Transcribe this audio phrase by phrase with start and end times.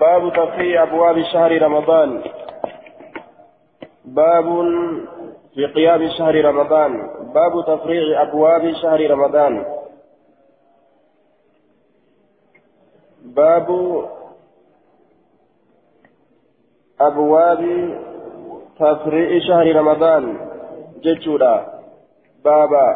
[0.00, 2.22] باب تفريع أبواب شهر رمضان.
[4.04, 4.44] باب
[5.54, 6.92] في قيام شهر رمضان.
[7.34, 9.64] باب تفريع أبواب شهر رمضان.
[13.24, 13.68] باب
[17.00, 17.62] أبواب
[18.78, 20.50] تفريع شهر رمضان.
[21.02, 21.82] جتشورا
[22.44, 22.86] بابا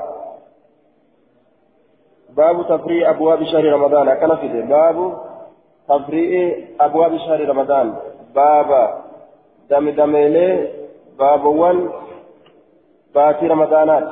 [2.37, 4.15] باب تفريع أبواب شهر رمضان.
[4.15, 5.32] كان في باب
[5.89, 7.95] تفريع أبواب شهر رمضان
[8.35, 8.85] بابا
[9.71, 10.69] دم دميلي
[11.19, 11.89] بابوان
[13.15, 14.09] باتي رمضانات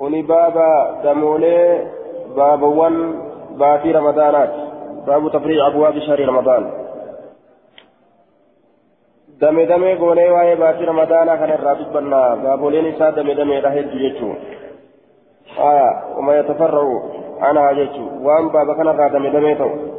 [0.00, 1.88] هني بابا دمولي
[2.36, 3.20] بابوان
[3.58, 4.52] باتي رمضانات
[5.06, 6.82] باب تفريع أبواب شهر رمضان
[9.42, 14.36] dame damee goonee waa'ee baatii ramadaanaa kana irraa dubbannaa baaboleen isaa dame dameedha hedduu jechuun
[15.70, 16.94] aya uma yatafarra'u
[17.48, 19.91] anaa jechuu waan baaba kanarraa dame damee ta'u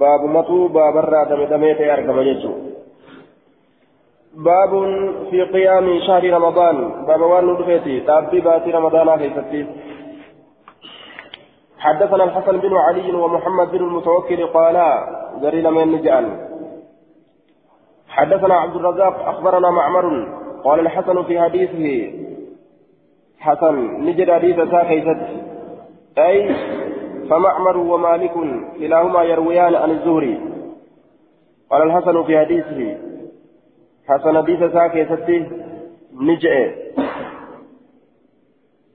[0.00, 2.72] baabumatu baabarraa dame damee ta'e argama jechuu
[4.32, 4.72] باب
[5.30, 7.04] في قيام شهر رمضان.
[7.06, 8.00] باب وان ندفيتي.
[8.00, 9.66] تابي باتي رمضان كيفتي
[11.78, 14.88] حدثنا الحسن بن علي ومحمد بن المتوكل قالا.
[15.42, 16.26] زري من نجعل
[18.08, 19.28] حدثنا عبد الرزاق.
[19.28, 20.28] أخبرنا معمر.
[20.64, 21.84] قال الحسن في حديثه
[23.40, 23.76] حسن.
[24.04, 25.20] نجد حديث ساكيست
[26.18, 26.56] أي
[27.30, 28.32] فمعمر ومالك
[28.78, 30.40] كلاهما يرويان عن الزهري.
[31.70, 32.96] قال الحسن في حديثه
[34.08, 35.28] حسن حديث ساكيست
[36.20, 36.74] نجأ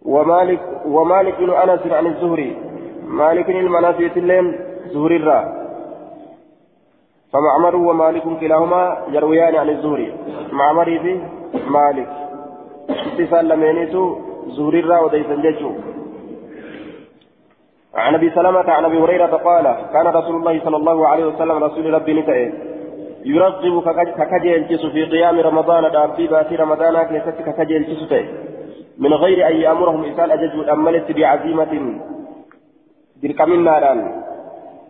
[0.06, 2.58] ومالك ومالك بن أنس عن الزهري.
[3.08, 4.60] مالك المنافية اللين
[4.94, 5.32] زهري الرّ
[7.34, 10.14] فمعمر ومالك كلاهما يرويان عن الزهري.
[10.52, 11.22] معمر في
[11.70, 12.10] مالك.
[12.90, 14.16] اتصال لمينيتو
[14.48, 15.72] زهري الرا وديسا جيتشو
[17.98, 21.94] عن أبي سلمة عن أبي هريرة قال كان رسول الله صلى الله عليه وسلم رسول
[21.94, 22.52] ربي نتأه
[23.26, 23.84] يرغب
[24.18, 28.14] ككجيلتس في قيام رمضان دابي باتي رمضان كيست ككجيلتس
[28.98, 31.74] من غير أن يأمرهم إسال أجج أملت بعزيمة
[33.24, 34.00] بركم ناران.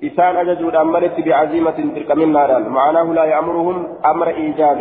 [0.04, 4.80] إسان أججود أمرت بعزيمة تلك من نارا معناه لا يأمرهم أمر إيجاب.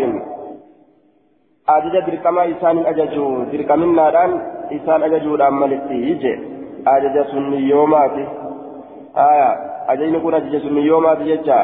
[1.69, 4.25] أجج تلك ما إسان أججو تلك من نارا
[4.73, 6.56] إسان أججود أمرت يجي
[6.87, 8.17] أجج سني يومات
[9.17, 9.51] آية
[9.89, 11.61] أجج نقول أجج سني يومات يجا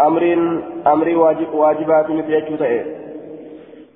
[0.00, 0.22] أمر
[0.86, 2.96] أمر واجب واجبات مثل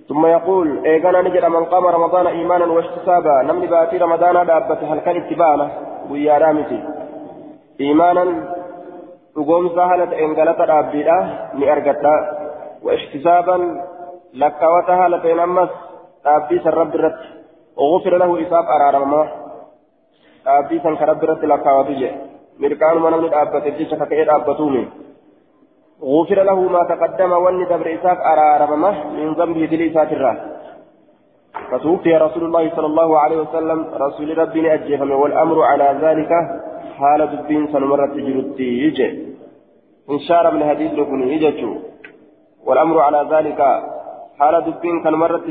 [0.09, 5.17] ثم يقول إيقانا نجد من قام رمضان إيمانا واحتسابا نمني باتي رمضان دابت هل كان
[5.17, 5.71] اتبانا
[6.11, 6.79] guyyaadhaa miti.
[7.87, 8.31] Iimaanan
[9.35, 11.19] dhugoomsa haala ta'een galata dhaabbiidha
[11.59, 12.15] ni argadha
[12.87, 13.63] wa ihtisaaban
[14.43, 15.71] lakkaawata haala ta'een ammas
[17.77, 19.23] dhaabbii san rabbi irratti غفر له إصاب أرارما
[20.83, 22.19] san ka rabbi irratti lakkaawatu jedhe
[22.59, 24.85] mirqaanuma namni dhaabbate jecha kaka'ee dhaabbatuumi
[26.03, 30.33] غفر له ما تقدم واني دبر إساف أرارمه من ذنبه دلي ساترة.
[31.71, 36.33] فتوفي رسول الله صلى الله عليه وسلم رسول ربي أجيفم والأمر على ذلك
[36.99, 39.09] حال دبين سنمرة جرتي يجي
[40.11, 41.73] إن شار من حديث لكم يجتو
[42.67, 43.61] والأمر على ذلك
[44.39, 45.47] حال دبين سنمرة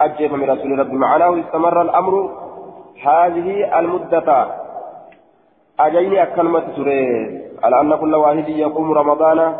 [0.00, 2.30] جرتي أجيفم رسول ربي معناه استمر الأمر.
[3.06, 4.46] هذه المدة.
[5.80, 6.90] أجيني أكلمة سورة
[7.62, 9.56] على أن كل واحد يقوم رمضان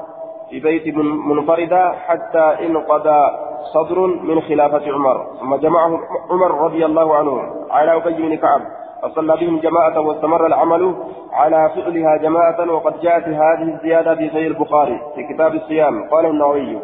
[0.51, 3.31] في بيت منفردة حتى انقضى
[3.75, 5.27] صدر من خلافة عمر.
[5.41, 6.01] ثم جمعه
[6.31, 8.61] عمر رضي الله عنه على أبي بن كعب.
[9.03, 10.95] فصلى بهم جماعة واستمر العمل
[11.33, 16.09] على فعلها جماعة وقد جاءت هذه الزيادة في صحيح البخاري في كتاب الصيام.
[16.09, 16.79] قال النووي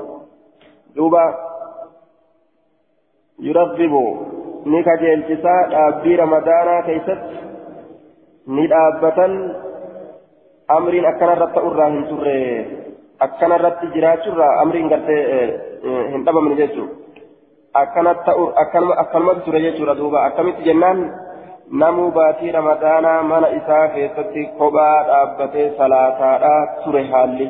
[0.97, 1.50] دوبا
[3.41, 3.93] يرغب
[4.67, 5.55] نيكا جيلتسا
[5.87, 7.23] أبي رمضان كيست
[8.49, 9.19] ندابة
[10.77, 12.65] أمر أكن رت أراهن تره
[13.23, 15.19] أكن رت جراجر أمر غرتي
[15.83, 16.95] hin dhabamne jechuudha
[17.83, 18.45] akkanatti ta'u
[19.03, 21.01] akkanumatti ture jechuudha duuba akkamitti jennaan
[21.83, 27.49] namuu baatii ramadaanaa mana isaa keessatti kophaa dhaabbatee salaataadhaa ture haalli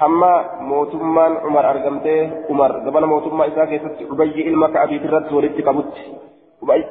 [0.00, 6.06] hamma mootummaan umar argamtee umar gabana mootummaa isaa keessatti ubayyi ilma ka'abiitirratti walitti qabutti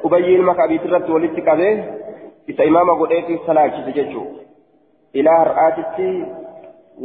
[0.04, 1.72] ubayyi ilma ka'abiitirratti walitti qabee
[2.46, 4.42] isa imaama godheetii salaachise jechuudha
[5.22, 6.12] ilaa har'aatitti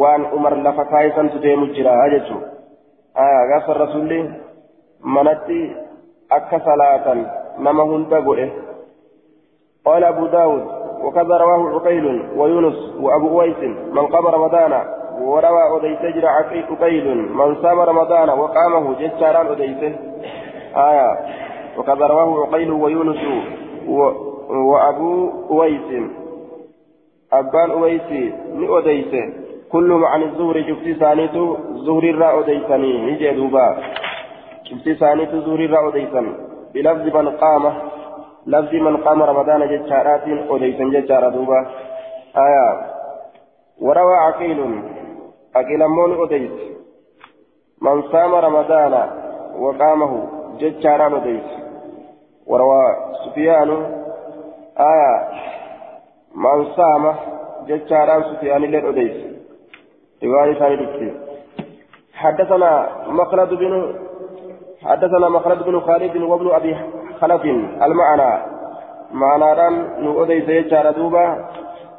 [0.03, 2.57] waan umar lafa kaayisantu deemu jira jechuudha.
[3.17, 4.29] آية غاف الرسول
[5.03, 5.75] منتي
[6.31, 7.25] أكا صلاة
[7.59, 8.13] نما هند
[9.85, 10.67] قال أبو داود
[11.01, 12.05] وكذا رواه عقيل
[12.37, 13.57] ويونس وأبو أويس
[13.91, 14.83] من قام رمضان
[15.21, 19.95] وروى أديس جرى عقيل من صام رمضان وقامه جساران أديس.
[20.75, 21.09] آية.
[21.77, 23.23] وكذا رواه عقيل ويونس.
[24.49, 25.89] وأبو أويس.
[27.33, 29.13] أبان أويسي ني أديس.
[29.71, 33.11] كلهم عن الزهر شفتي ثانيتو زهر الرا أديسني.
[33.11, 33.77] نجي دوبا.
[34.63, 36.25] شفتي ثانيتو زهر الرا أديسن.
[36.73, 37.63] بلفظ من قام.
[38.47, 41.59] لفظ من قام رمضان جتشارات أديسن جتشار دوبا.
[42.37, 42.97] آية.
[43.81, 44.59] وروى عقيل
[45.57, 46.51] عقيل مون أديس
[47.81, 48.93] من صام رمضان
[49.63, 50.11] وقامه
[50.59, 51.47] جتشاران أديس
[52.47, 52.83] وروى
[53.25, 53.69] سفيان
[54.79, 55.13] آية
[56.35, 57.03] من صام
[57.67, 59.17] جتشاران سفيان لين أديس
[60.23, 61.13] رواية ثانية
[62.13, 63.95] حدثنا مخلد بن
[64.83, 66.77] حدثنا مخلد بن خالد وابن أبي
[67.21, 67.41] خلف
[67.85, 68.57] المعنى
[69.11, 71.49] معنى ران نؤدي سيجار دوبا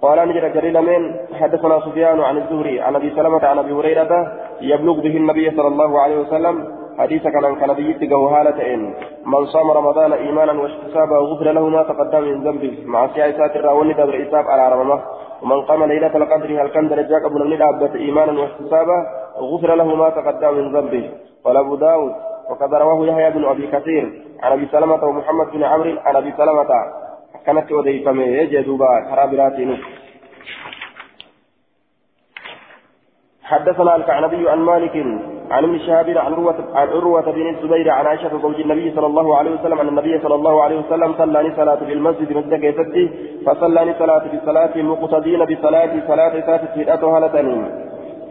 [0.03, 5.01] قال نجد جريل من حدثنا سفيان عن الزهري عن أبي سلمة عن أبي هريرة يبلغ
[5.01, 8.95] به النبي صلى الله عليه وسلم حديث كان كان بيت هالة إن.
[9.27, 12.75] من صام رمضان إيمانا واحتسابا غفر له ما تقدم من ذنبه.
[12.87, 15.01] مع سياسات الراوني دبر إساب على رمضان.
[15.43, 18.99] ومن قام ليلة القدر هل كان درجاك ابن النبات إيمانا واحتسابا
[19.39, 21.11] غفر له ما تقدم من ذنبه.
[21.45, 22.13] قال أبو داود
[22.51, 26.71] وقد رواه يحيى بن أبي كثير عن أبي سلمة ومحمد بن عمرو عن أبي سلمة
[27.47, 29.79] كانت أوديفمي يجدوبا خرابراتين
[33.43, 34.97] حدثنا الكعنبي عن مالك
[35.51, 36.33] عن ابن شهاب عن
[36.75, 40.63] عروة بن الزبير عن عائشة زوج النبي صلى الله عليه وسلم أن النبي صلى الله
[40.63, 43.11] عليه وسلم صلى صلاة في المسجد مسجد كيستي
[43.47, 47.69] فصلى صلاة بصلاة مقتدين بصلاة صلاة ساتة هدأتها لتنين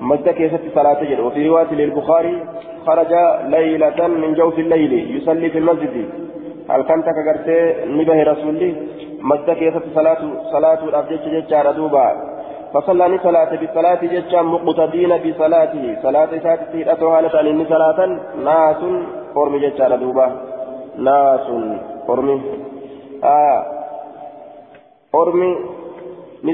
[0.01, 2.43] مسجد كيستي صلاة جل وفي رواية للبخاري
[2.87, 3.11] خرج
[3.55, 6.09] ليلة من جوف الليل يصلي في المسجد.
[6.69, 7.57] هل كنت كغرتي
[7.97, 8.71] نبه رسولي
[9.21, 10.21] مسجد كيستي صلاة
[10.51, 12.07] صلاة الأبجد ججار دوبا
[12.73, 17.99] فصلى صلاة بصلاة ججا مقتدين بصلاته صلاة ساتته الأتوها لتعني صلاة
[18.47, 18.81] ناس
[19.35, 20.27] قرم ججا دوبا
[20.97, 21.47] ناس
[22.07, 22.29] قرم
[23.23, 23.59] آه
[25.13, 25.41] قرم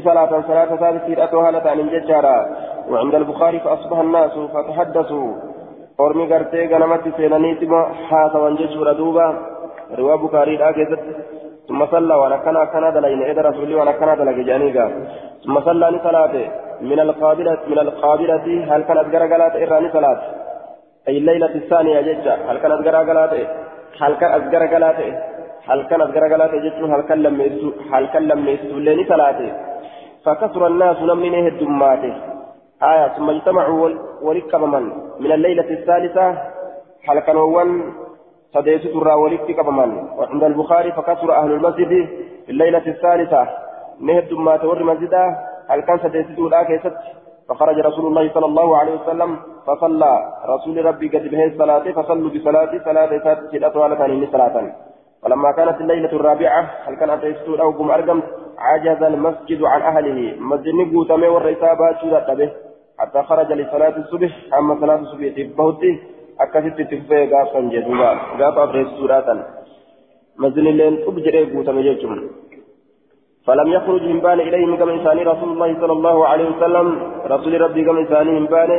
[0.08, 2.20] صلاة صلاة ساتته الأتوها لتعني ججا
[2.92, 5.34] وعند البخاري فأصبح الناس فتحدثوا
[5.98, 9.53] قرم قرتي غنمت سينانيتما حاسا وانججوا دوبا
[10.00, 11.00] رواه بخاري الآكزت
[11.68, 14.88] ثم صلى وأنا كان كان دلين إذا رسولي وأنا كان دلين جانيغا
[15.44, 16.36] ثم صلى صلاة.
[16.82, 18.46] من القابلة من القابلة
[18.76, 20.22] هل كانت غرغلات إراني صلاة؟
[21.08, 23.34] أي الليلة الثانية ججة هل كانت غرغلات؟
[24.02, 25.00] هل كانت غرغلات؟
[25.70, 27.42] هل كانت غرغلات ججة هل كان لم
[27.94, 29.40] هل كان لم يستولين صلاة؟
[30.26, 32.04] فكثر الناس لمن الدمات.
[32.84, 33.90] آية ثم اجتمعوا
[34.22, 34.84] وركب من
[35.20, 36.28] من الليلة الثالثة
[37.08, 37.64] هل كانوا
[38.54, 41.88] سديست الراوليت كبمان وعند البخاري فكثر أهل المسجد
[42.46, 43.48] في الليلة الثالثة
[44.00, 45.36] نهد ما تور مسجدا
[45.70, 46.94] هل كان سديست الآكيست
[47.50, 52.72] فخرج رسول الله صلى الله عليه وسلم فصلى رسول ربي قد به الصلاة فصلوا بصلاة
[52.86, 53.12] صلاة
[53.54, 54.74] الأطوال ثاني صلاة
[55.24, 58.24] ولما كانت الليلة الرابعة هل كان أتيست أو قم أرقمت
[58.58, 62.52] عجز المسجد عن أهله مسجد نقو تمي والرسابة شودت به
[63.00, 68.10] حتى خرج لصلاة الصبح أما صلاة الصبح تبهتي akkasitti itti fufee gaafsan jedhuuba.
[68.40, 69.40] Gaafa afreessituudhaatan
[70.38, 72.24] mazinilleen dhub jedhee guutame jechuun
[73.48, 76.88] فلم يخرج من بان إليهم كما إنساني رسول الله صلى الله عليه وسلم
[77.28, 78.72] رسول ربي كما إنساني من بان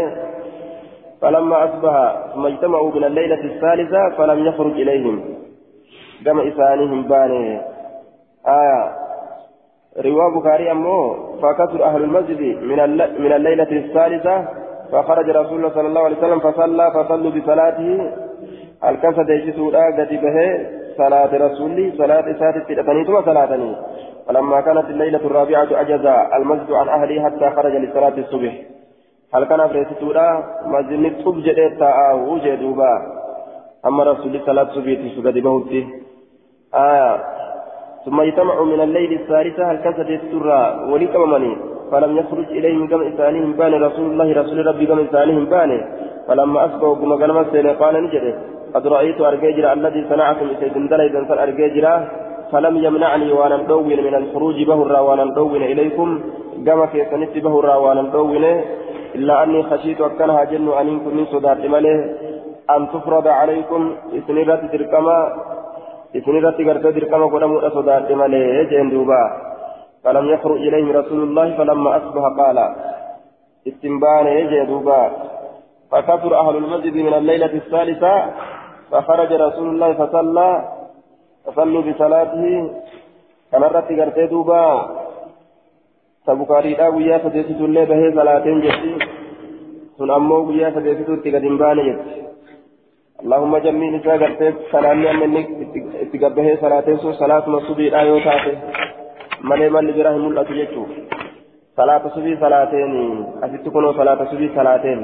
[1.21, 1.95] فلما أصبح
[2.35, 5.17] ثم اجتمعوا من الليلة الثالثة فلم يخرج إليهم
[6.25, 7.33] كما إنساني من بان
[8.47, 8.81] آية
[10.07, 11.01] رواه بخاري أمه
[11.43, 12.41] فكثر أهل المسجد
[13.21, 14.37] من الليلة الثالثة
[14.93, 18.11] فخرج رسول الله صلى الله عليه وسلم فصلى فصلوا بصلاته.
[18.85, 20.37] الكسد يجسودا قد به
[20.97, 21.93] صلاة رسولي.
[21.99, 23.77] صلاة ساتة تلتني ثم صلاتني.
[24.29, 28.55] فلما كانت الليلة الرابعة أجز المسجد عن أهله حتى خرج لصلاة الصبح.
[29.35, 30.29] هل كان فريسودا
[30.67, 31.83] مسجد الصبح جدت
[32.29, 32.95] وجه دوبا
[33.87, 35.83] أما رسول صلاة الصبح تسجد بهوتي.
[36.75, 37.25] آية
[38.05, 40.61] ثم يجتمع من الليل الثالثة هل كسد السرى
[40.93, 41.57] ولكممني
[41.91, 45.71] فلم يخرج إليهم كم إنسانهم بان رسول الله رسول ربي كم إنسانهم بان
[46.29, 48.35] فلما أصبحوا كما قال مسينا قال نجده.
[48.75, 51.95] قد رأيت أرجيجرا الذي صنعكم إسيدن دليدا سن أرجيجرا
[52.53, 56.09] فلم يمنعني وأنا مدون من الخروج بهرا وأنا مدون إليكم.
[56.67, 58.45] كما كيسنت بهرا وأنا مدون.
[59.15, 61.97] إلا أني خشيت أكنها جن أن يكون من صدات ماله.
[62.71, 63.81] أن تفرض عليكم
[64.19, 65.19] إسنيرة تركما
[66.17, 66.51] إسنيرة
[66.99, 68.63] تركما قدموا صدات ماله.
[68.71, 69.54] جن دوبا.
[70.05, 72.59] فلم يخرج إليهم رسول الله فلما أصبح قال
[73.69, 75.13] استنبان يجي دوبا.
[75.91, 78.15] فكثر أهل المسجد من الليلة الثالثة
[78.91, 80.51] فخرج رسول الله فصلى
[81.47, 82.71] فصلوا بصلاته.
[83.53, 84.65] كمرت قرتي دوبا
[86.27, 88.95] تبكاري لا ويا سديسة اللي به صلاتين جتي
[89.99, 92.23] sun ammoo guyyaa sadeessituutti gad hin baane jetti
[93.23, 95.43] allahumma jammiin isaa gartee salaanni amma inni
[96.05, 98.03] itti gabbahee salaateen sun salaatuma subiidhaa
[99.51, 100.91] malee malli biraa hin mul'atu jechuun
[101.77, 102.93] صلاة سبي صلاتين
[103.45, 104.99] أسيت كنوا صلاة سبي صلاتين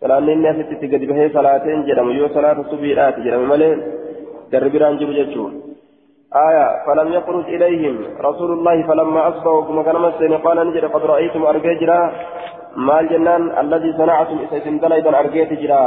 [0.00, 3.70] صلاة إني أسيت تقد به صلاتين جرم يو صلاة سبي آت جرم ملي
[4.52, 5.52] دربران جب جتشون
[6.48, 7.96] آية فلم يخرج إليهم
[8.28, 12.00] رسول الله فلما أصبحوا كما كان مسين قال نجد قد رأيتم أرججرا
[12.86, 15.84] ما الجنان الذي صنعتم إسيتم دليدا أرجيت جرا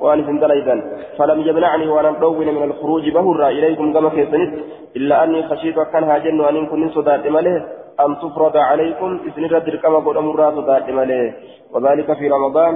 [0.00, 0.76] وأن دليدا
[1.18, 4.50] فلم يمنعني وأنا مدون من الخروج بهرا إليكم كما كيسنت
[4.96, 7.56] إلا أني خشيت كان هاجن وأن كن صدات ماله.
[8.04, 11.34] أن تفرض عليكم إذن ردر كما قد أمر صدات ماله.
[11.72, 12.74] وذلك في رمضان.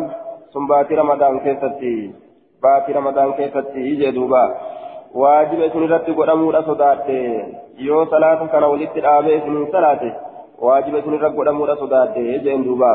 [0.55, 1.97] ثم بات رمضان كيستي.
[2.63, 4.45] بات رمضان كيستي يجي دوبا.
[5.15, 7.17] waajiba isin irratti godhamuudha sodaadhe
[7.87, 10.09] yoo salaata kana walitti dhaabee isin salaate
[10.67, 12.93] waajiba isin irra godhamuudha sodaadhe jeen duuba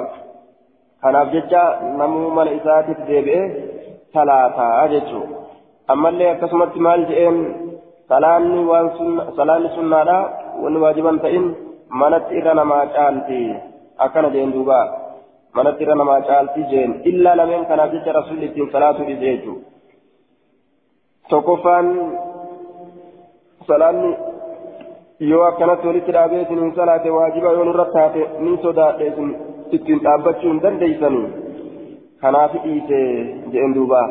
[1.02, 1.62] kanaaf jecha
[2.00, 3.44] namuu mana isaatiif deebi'ee
[7.10, 7.38] je'een
[8.10, 8.88] salaanni waan
[9.40, 10.18] salaanni sunnaadha
[10.64, 11.46] wanni waajiban ta'in
[12.02, 13.40] manatti irra namaa caalti
[14.06, 14.80] akkana jeen duuba
[15.58, 19.66] manatti irra namaa caalti jeen illaa lameen kanaaf jecha rasuulli ittiin salaatuu dhise jechuudha.
[21.30, 21.88] tokkoffaan
[23.68, 24.12] salaanni
[25.32, 29.30] yoo akkanatti walitti dhaabee isin hin salaate waajiba yoo nurra taate ni sodaadhe isin
[29.78, 31.26] ittiin dhaabbachuu hin dandeeysanii
[32.22, 33.00] kanaaf dhiise
[33.54, 34.02] jedhen duuba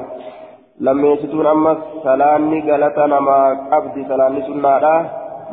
[0.89, 4.95] lammeessituun ammas salaanni galata namaa qabdi salaanni sunnaadha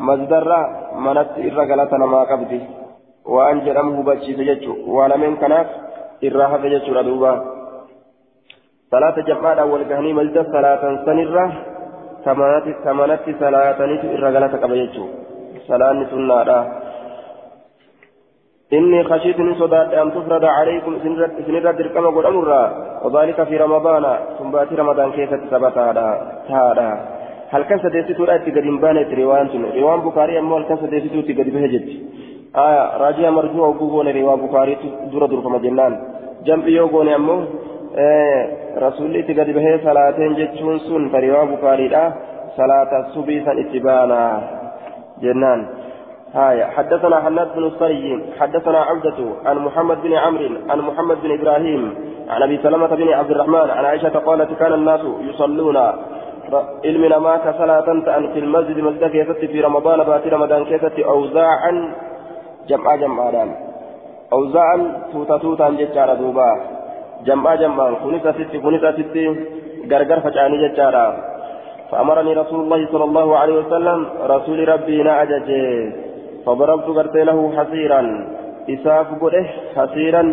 [0.10, 0.60] masdarra
[1.06, 2.60] manatti irra galata namaa qabdi
[3.36, 5.68] waan jedhamu hubachiise jechuu waa lameen kanaaf
[6.30, 7.34] irraa hafe jechuudha duuba
[8.94, 11.46] صلاة جماعة أول كهني مجد صلاة سنرة
[12.26, 15.06] كمانت كمانت صلاة نيت إرجالة كبيجو
[15.70, 16.58] صلاة سنة
[18.77, 20.94] إني خشيت من صدات أن تفرض عليكم
[21.48, 22.63] سنرة دركما قل أمرا
[23.03, 24.03] وذلك في رمضان
[24.39, 25.77] ثم بات رمضان كيف تثبت
[26.58, 26.89] هذا
[27.53, 31.51] هل كان سديستو رأيت قديم بانت روان سنة روان بخاري أمو هل كان سديستو تقدي
[31.56, 31.88] بهجت
[32.65, 34.74] آية راجع مرجوع وقوبون روان بخاري
[35.12, 35.94] دور دور كما جنان
[36.48, 37.36] جنب يوغون أمو
[39.38, 42.03] gadi bahee salaateen jechuun sun tariwaa bukaariidha.
[42.58, 44.18] Salaata subii san itti baana
[45.22, 45.62] jennaan.
[46.34, 51.96] هاي حدثنا حناد بن الصري حدثنا عبدة عن محمد بن عمرو عن محمد بن إبراهيم
[52.30, 55.78] عن أبي سلمة بن عبد الرحمن عن عائشة قالت كان الناس يصلون.
[56.86, 61.94] علمنا ما كصلاة أن في المسجد مسجد كيست في رمضان بات رمضان كيست أوزاعا
[62.70, 63.56] جمع جمعا.
[64.34, 64.78] أوزاعا
[65.12, 66.50] توتا توتا جتشارا دوبا.
[67.25, 67.92] جمعا جمعا.
[68.04, 69.25] كنت ستي كنت ستي.
[69.92, 71.08] غرغر فجاني جتارا
[71.92, 74.00] فأمرني رسول الله صلى الله عليه وسلم
[74.34, 75.50] رسول ربي نعجج
[76.46, 78.02] فضربت قرت له حصيرا
[78.70, 79.46] إساف قده
[79.76, 80.24] حصيرا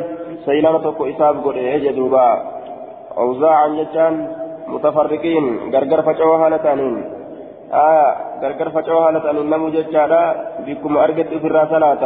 [0.45, 2.29] سيلانة تكو إساف قده يجدوبا
[3.19, 4.15] أوزاعا جتان
[4.69, 6.97] متفرقين غرغر فجوا هالتانين
[7.73, 10.23] آه غرغر فجوا هالتانين نمو جتارا
[10.67, 12.05] بكم أرقت في الرسالة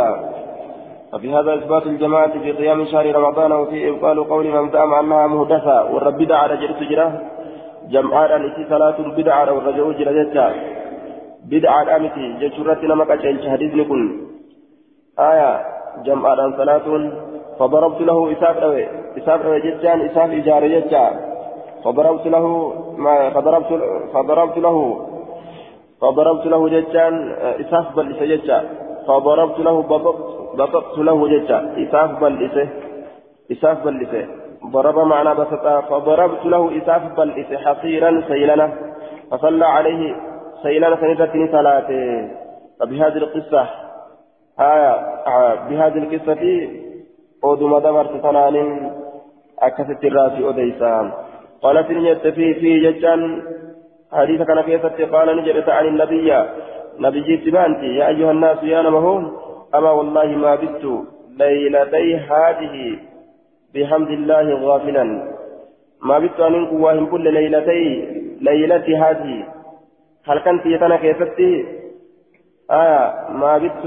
[1.12, 5.94] ففي هذا إثبات الجماعة في قيام شهر رمضان وفي إبطال قول من زعم أنها مهدثة
[5.94, 7.20] والرب دعا رجل سجرة
[7.90, 10.52] جمعان أنتي صلاة البدعة والرجل جرى جتا
[11.50, 14.02] بدعة أمتي جسورة نمك أجل حديث نكون
[15.18, 15.50] آية
[16.06, 16.86] جمعان صلاة
[17.58, 18.84] فضربت له إساف روي.
[19.18, 21.04] إساف روي جتان إساف إجارة جتا
[21.84, 22.44] فضربت له
[22.96, 23.70] ما فضربت
[24.14, 24.76] فضربت له
[26.00, 27.14] فضربت له جتان
[27.62, 28.58] إساف بل جتا
[29.08, 30.18] فضربت له بضبط
[30.58, 32.68] بسطت له ججا إساف بلئسه
[33.52, 34.26] إساف بلئسه
[34.66, 38.68] ضرب معنا بسطا فضربت له إساف بلئسه حصيرا سيلنا.
[39.30, 40.02] فصلى عليه
[40.64, 42.04] سيلنا سنتين صلاته
[42.80, 43.62] فبهذه القصة
[44.60, 44.94] آية
[45.34, 46.42] آه بهذه القصة
[47.44, 48.56] أودم دمرت ثنان
[49.58, 50.94] أكست الرأس أديسا
[51.62, 53.20] قالت نجت في في ججان
[54.12, 56.30] حديث كان في قال نجت عن النبي.
[56.98, 59.32] نبي جيت بانتي يا أيها الناس يا نمهون
[59.74, 60.84] أما والله ما بت
[61.38, 62.98] ليلتي هذه
[63.74, 65.04] بحمد الله غافلا.
[66.02, 67.84] ما بت أن قواهم كل ليلتي
[68.40, 69.44] ليلتي هذه.
[70.28, 71.64] هل كنت يتنا كيفتي
[72.70, 73.84] آية ما بت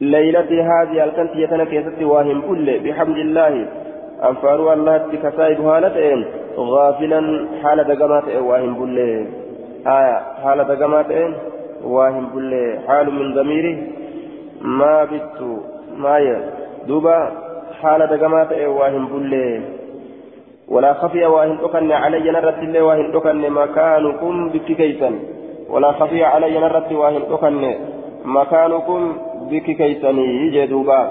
[0.00, 3.66] ليلتي هذه هل كنت يتنا كيفتي واهم كل بحمد الله
[4.28, 6.24] أنفاروا الله تكسائب هالتين
[6.56, 8.98] غافلا حال دقمات واهم كل
[9.86, 11.06] آية حال دقمات
[11.84, 13.78] واهم بل حال من ضميره
[14.60, 15.60] ما بت
[15.96, 16.42] ما
[16.86, 17.32] دوبا
[17.82, 19.62] حال دقمات واهم بل
[20.70, 25.10] ولا خفي واهم أكن علي نرت الله واهم أكن مكانكم بك كيسا
[25.70, 27.74] ولا خفي علي نرت واهم أكن
[28.24, 29.16] مكانكم
[29.50, 31.10] بك كيسني يجي دوبا.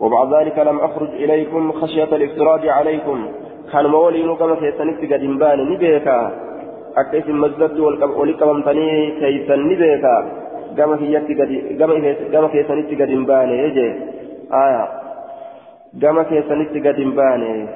[0.00, 3.28] وبعد ذلك لم أخرج إليكم خشية الافتراض عليكم.
[3.72, 5.22] كان مولي كما سيسنك قد
[5.70, 6.48] نبيكا.
[6.96, 10.14] akka isin masjidatti walitti qabamtanii keeysan ni beeka
[10.76, 11.56] gama kiyyatti gadi
[12.32, 12.96] gama keessanitti
[16.82, 17.68] gadi hin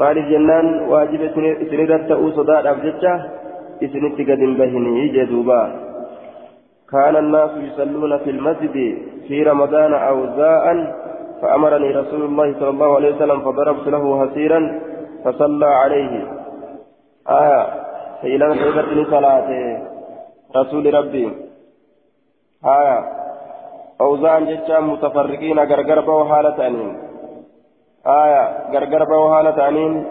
[0.00, 1.28] maaliif jennaan waajiba
[1.64, 3.12] isinirratti ta'uu sodaadhaaf jecha
[3.86, 5.60] isinitti gadi hin bahinii jee duuba.
[6.92, 8.76] كان الناس يصلون في المسجد
[9.28, 10.64] في رمضان أوزاء
[11.42, 14.80] فأمرني رسول الله صلى الله عليه وسلم فضربت له هسيرا
[15.24, 16.12] فصلى عليه
[17.28, 17.60] آية
[18.22, 19.48] سيلان سيدتني صلاة
[20.56, 21.32] رسول ربي
[22.64, 22.98] آية
[24.00, 27.07] أوزان جتشا متفرقين غرغر بو حالة أنين
[28.08, 30.06] آية غرغر بو حالة أنين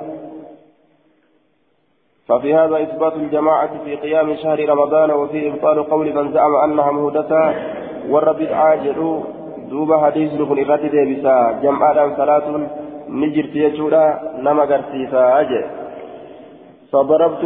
[2.27, 7.53] ففي هذا إثبات الجماعة في قيام شهر رمضان وفي إبطال قول من زعم أنها مهدسة
[8.09, 9.23] والرب عاجل
[9.69, 11.59] دوب حديث إرادة ديبسا.
[11.63, 12.47] جمع صلاة
[13.09, 14.05] نجرت يجودا
[14.45, 15.65] نما قرسيسا أجل
[16.91, 17.43] فضربت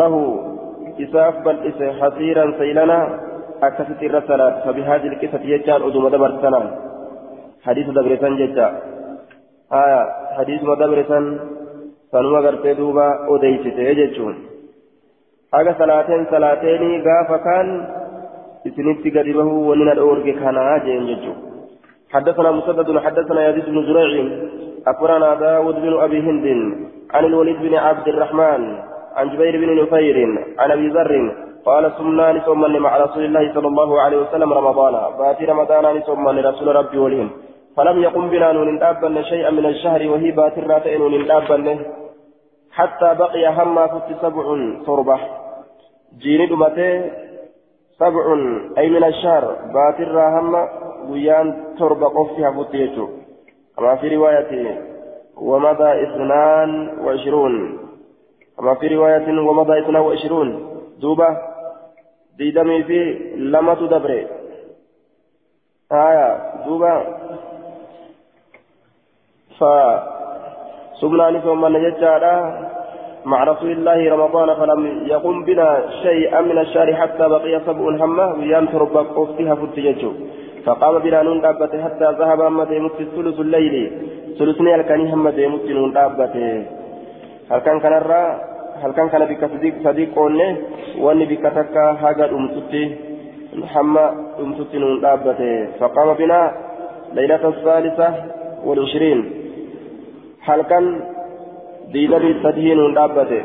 [0.00, 0.14] له
[1.00, 3.20] إساف بل إسا حصيرا سيلنا
[3.62, 6.60] أكست الرسالة فبهذه القصة يجعل أدوم دبرتنا.
[7.66, 8.68] حديث دبرتان ججا.
[9.72, 10.00] آية
[10.38, 10.60] حديث
[12.42, 14.34] gartee duuba odeysite jechuun
[15.52, 17.68] haga salaateen salaateenii gaafa kaan
[18.64, 21.38] isinitti gadi bahuu wanni na dhoorge kanaa jeen jechuun
[22.10, 24.26] حدثنا مسدد حدثنا يزيد بن زريع
[24.86, 26.46] أخبرنا داود بن أبي هند
[27.14, 28.62] عن الوليد بن عبد الرحمن
[29.16, 30.16] عن جبير بن نفير
[30.58, 31.12] عن أبي ذر
[31.66, 36.76] قال سمنا نسوما مع رسول الله صلى الله عليه وسلم رمضان فاتي رمضان نسوما لرسول
[36.76, 37.30] ربي ولهم
[37.76, 41.78] فلم يقم بنا نون دابا شيئا من الشهر وهي باتر راتئ نون دابا
[42.70, 44.44] حتى بقي هما فت سبع
[44.86, 45.18] صربة
[46.18, 47.10] جيني دمته
[48.00, 48.24] سبع
[48.78, 49.44] أي من الشهر.
[49.74, 50.68] باتر هما
[51.08, 53.08] ويان تربة قفها فتيتو
[53.76, 54.80] كما في رواية
[55.36, 56.70] ومضى اثنان
[57.04, 57.78] وعشرون.
[58.58, 60.48] كما في رواية ومضى اثنان وعشرون.
[61.00, 61.38] دوبة
[62.38, 62.98] ديدمي في
[63.36, 64.26] لما تدبري
[65.92, 66.28] آية
[66.66, 66.92] دوبة.
[69.60, 72.34] فسبنا ثم نججالا
[73.24, 78.66] مع رسول الله رمضان فلم يقم بنا شيئا من الشهر حتى بقي سبع همه ويام
[78.66, 80.12] تربى قفتها فتججو
[80.64, 83.74] فقام بنا نون دابته حتى ذهب أما ديمت ثلث الليل
[84.38, 86.64] ثلثني الكني هم ديمت نون دابته
[87.50, 88.24] هل كان كان الرا
[88.82, 90.56] هل كان كان بك صديق صديق قولنا
[90.98, 92.84] واني بك تكا هاجر أمتتي
[93.74, 93.96] هم
[94.42, 96.40] أمتتي نون دابته فقام بنا
[97.14, 98.08] ليلة الثالثة
[101.92, 103.42] ديدمي سديه نون دابته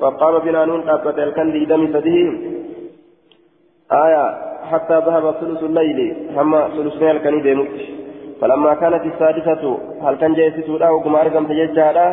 [0.00, 2.28] فقام بنا نون دابته هل كان ديدمي سديه
[3.92, 4.24] آية
[4.70, 6.00] حتى ذهب ثلث الليل
[6.36, 7.68] هم ثلثنا الكني ديمت
[8.40, 12.06] فلما كانت السادسة هل كان جيسس له كما أرقم تججالا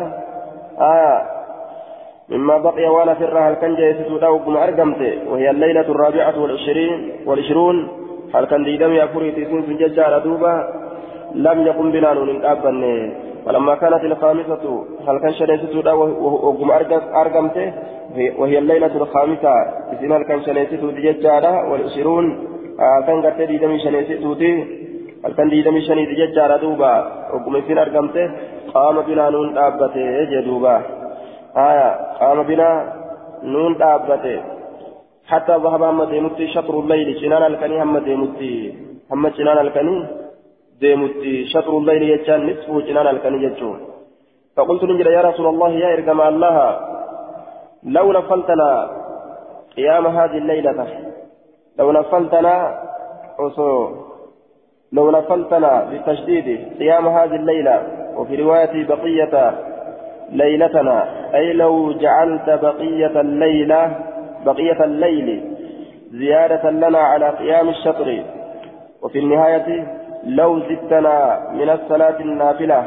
[0.80, 1.16] آية
[2.28, 7.76] مما بقي وأنا فر هل كان جيسس له كما أرقمت وهي الليلة الرابعة والعشرين والعشرون
[8.34, 10.54] هل كان ديدم يفري تسين سججالا دوبا
[11.34, 12.82] لم يقم بنا نون أبن
[13.46, 14.64] فلما كانت الخامسة
[15.08, 15.94] هل كان شريسس له
[16.46, 16.72] وكما
[17.22, 17.56] أرقمت
[18.38, 19.54] وهي الليلة الخامسة.
[19.92, 22.26] إذن هل كان شنيسيتو تججارا والعشرون.
[23.06, 24.52] كان قد ديدمي شنيسيتو تي
[25.24, 26.94] هل كان ديدمي شني تججارا دوبا؟
[27.34, 28.30] وقم إذن أرقمته
[28.74, 30.76] قام بنا نون دابته جدوبا
[31.56, 31.88] آية
[32.20, 32.68] قام بنا
[33.42, 34.40] نون دابته.
[35.30, 37.08] حتى ذهب هم ديمتي شطر الليل.
[37.20, 38.54] شنان الكني هم ديمتي
[39.12, 40.21] هم شنان الكني
[40.82, 43.78] ديمتي شطر الليل يجان نصفه شنان الكني يجون
[44.56, 46.56] فقلت نجد يا رسول الله يا إرقم الله
[47.96, 48.70] لو نفلتنا
[49.76, 50.86] قيام هذه الليلة
[51.78, 52.54] لو نفلتنا
[54.92, 56.46] لو نفلتنا بالتشديد
[56.78, 57.76] قيام هذه الليلة
[58.16, 59.34] وفي رواية بقية
[60.30, 60.98] ليلتنا
[61.34, 63.82] أي لو جعلت بقية الليلة
[64.46, 65.28] بقية الليل
[66.12, 68.22] زيادة لنا على قيام الشطر
[69.02, 72.86] وفي النهاية لو زدتنا من الصلاة النافلة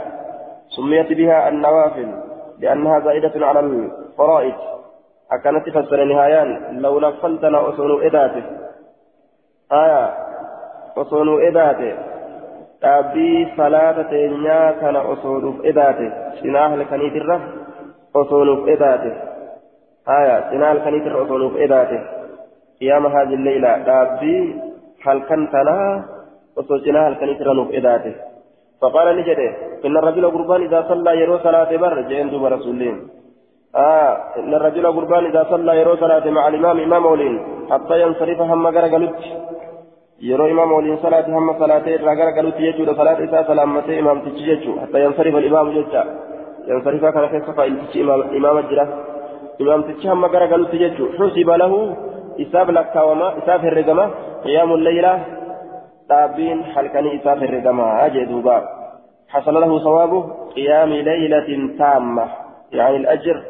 [0.76, 2.10] سميت بها النوافل
[2.60, 4.54] لأنها زائدة على الفرائض.
[5.32, 8.44] أكانت فسر نهايان لو نفلتنا أصول إذاته.
[9.72, 10.14] آية
[10.98, 11.94] أصول إذاته.
[12.84, 16.12] أبي صلاة تنيا كان أصول إذاته.
[16.42, 17.42] سناه الكنيت الرف
[18.16, 19.14] أصول إذاته.
[20.10, 22.00] آية سناه الكنيت الرف أصول إذاته.
[22.82, 23.70] قيام هذه الليلة.
[24.02, 24.62] أبي
[25.06, 26.15] هل كنت لها
[26.60, 28.16] أصول سناه الكنيت الرف إذاته.
[28.82, 29.50] فقال نجده
[29.86, 32.98] إن الرجل قربان إذا صلى يرو صلاة بر جئن دوب رسولين.
[33.76, 37.36] آه إن الرجل قربان إذا صلى يرو صلاة مع الإمام إمام ولين
[37.72, 39.20] حتى ينصرف هم غرقلت
[40.22, 41.88] يرو إمام ولين صلاة هم صلاة
[42.20, 46.04] غرقلت يجود صلاة إساء سلامة إمام تجيجو حتى ينصرف الإمام جدا.
[46.68, 47.64] ينصرف كان في صفا
[48.02, 48.88] إمام إمام الجرة
[49.62, 51.06] إمام تجي هم غرقلت يجو.
[51.20, 51.74] حسب له
[52.44, 54.06] إساب لك وما إساب الرقمة
[54.44, 55.14] قيام الليلة
[56.10, 58.70] تابين حلقني إساف الرقما أجدوبا
[59.30, 62.28] حصل له ثواب قيام ليلة تامة
[62.72, 63.44] يعني الأجر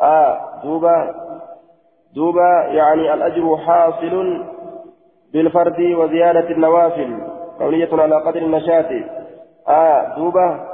[0.00, 1.14] آه دوبا
[2.14, 4.44] دوبا يعني الأجر حاصل
[5.32, 7.18] بالفرد وزيادة النوافل
[7.60, 8.90] قولية على قدر النشاط
[9.68, 10.68] آه دوبا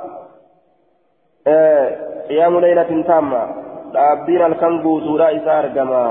[1.46, 1.96] آه
[2.28, 3.64] قيام ليلة تامة
[3.94, 6.02] dhaabbiin halkan guutuudha isa argama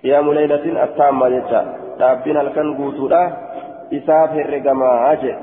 [0.00, 1.60] qiyaamu laylatin attaamma jecha
[1.98, 3.22] dhaabbiin halkan guutuudha
[3.98, 5.38] isaaf herregamaa jedhe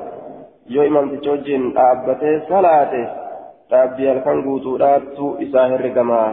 [0.76, 3.02] yoo imamticha wajjin dhaabbatee salaate
[3.72, 6.30] dhaabbii halkan guutuudhaattu isaa herregamaa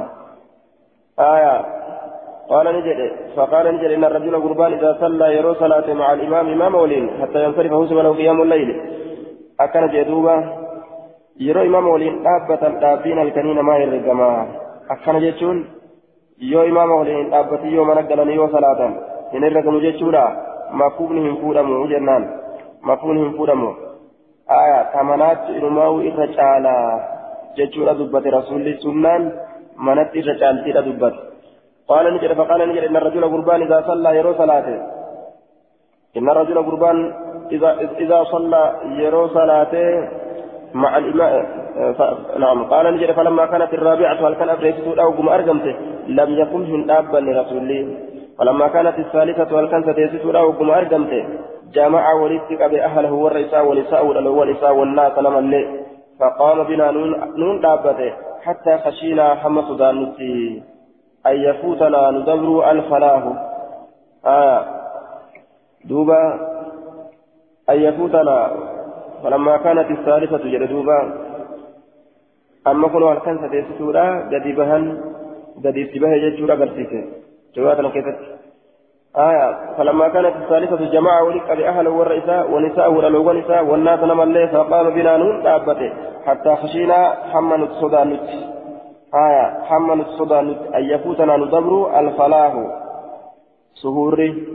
[1.35, 1.55] آية
[2.49, 2.99] قال نجد
[3.37, 7.73] فقال نجد إن الرجل قربان إذا صلى يرو صلاة مع الإمام إمام ولين حتى ينصرف
[7.81, 8.71] حسب له قيام الليل
[9.61, 10.37] أكن جدوبا
[11.47, 14.31] يرو إمام ولين دابة دابين الكنين ما يرقما
[14.89, 15.67] akkana jechuun
[16.39, 18.93] yoo imaama waliin dhaabbati yoo mana galanii yoo salaatan
[19.33, 19.43] hin
[21.93, 22.25] jennaan
[22.83, 23.71] mafuufni hin fuudhamu
[24.61, 26.91] aya kamanaatti inumaa'u irra caalaa
[27.57, 29.33] jechuudha dubbate rasuulli sunnaan
[29.77, 31.27] manatti irra caaltiidha dubbate
[31.87, 34.77] قال نجد فقال نجد إن الرجل قربان إذا صلى يرو صلاته
[36.19, 36.97] إن الرجل قربان
[37.53, 38.63] إذا إذا صلى
[39.07, 40.09] يرو صلاته
[40.75, 41.47] مع الإمام
[42.39, 45.75] نعم قال نجد فلما كانت الرابعة هل كان أبريسة أو قم أرقمته
[46.09, 47.71] لم يكن هندابا لرسول
[48.39, 51.25] فلما كانت الثالثة تيسة أو قم أرقمته
[51.73, 55.83] جمع ولدتك بأهله والرئيساء ونساء والنساء والناس اللي
[56.21, 56.91] فقام بنا
[57.37, 60.13] نون دابته حتى خشينا حمى صدان
[61.27, 63.25] أن يفوتنا ندبر الفلاه
[64.27, 64.65] آه
[65.85, 66.23] دوبا
[67.71, 68.51] أن يفوتنا
[69.23, 71.27] فلما كانت الثالثة جلدوبا
[72.67, 74.85] أما كنوا هلكان ستيسسورا قد بهن
[75.65, 77.26] قد استبه ججورا برسيسة
[77.57, 78.19] جواتنا كيفت
[79.17, 84.91] آية فلما كانت الثالثة جماعة ولك بأهل والرئيساء ونساء ولو ونساء والناس نما الليل فقام
[84.91, 85.93] بنا نون دابته
[86.27, 88.29] حتى خشينا حمن الصدى نت
[89.15, 92.53] آية حمن الصدى نت أن يفوتنا ندبر الفلاح.
[93.83, 94.49] سهوري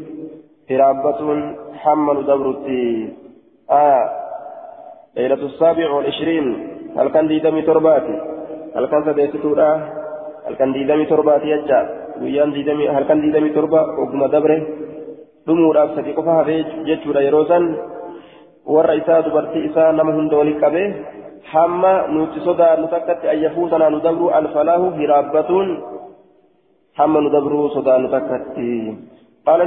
[0.72, 1.20] هرابة
[1.76, 3.14] حمن دبرتي
[3.72, 4.10] آية
[5.16, 6.68] ليلة السابع والعشرين.
[6.98, 8.22] هل كان ديدمي ترباتي؟
[8.76, 9.72] هل كان سديستورا
[10.48, 12.01] هل كان ديدمي ترباتي يجا؟
[12.56, 14.60] ديدمي هل كان ديدمي تربا وقم دبره
[15.48, 16.56] دمورا سدي قفها في
[16.88, 17.60] جتورا يروسا
[18.66, 20.94] warra isaa dubartii isaa nama hunda waliin qabee
[21.52, 25.72] hamma nuti sodaa nu takkatti ayyafuutanaa nu dabru alfalaahu hiraabbatuun
[27.00, 28.98] hamma nu dabruu sodaa nu takkatti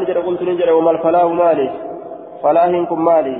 [0.07, 1.69] jedha qultu ni jedha wama alfalaahu maali
[2.43, 3.37] falaahiin kun maali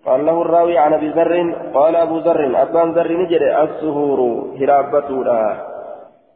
[0.00, 1.32] قال له الراوي عن ابي ذر
[1.74, 4.20] قال ابو ذر ابان ذر نجد السهور
[4.60, 5.42] هرابتولا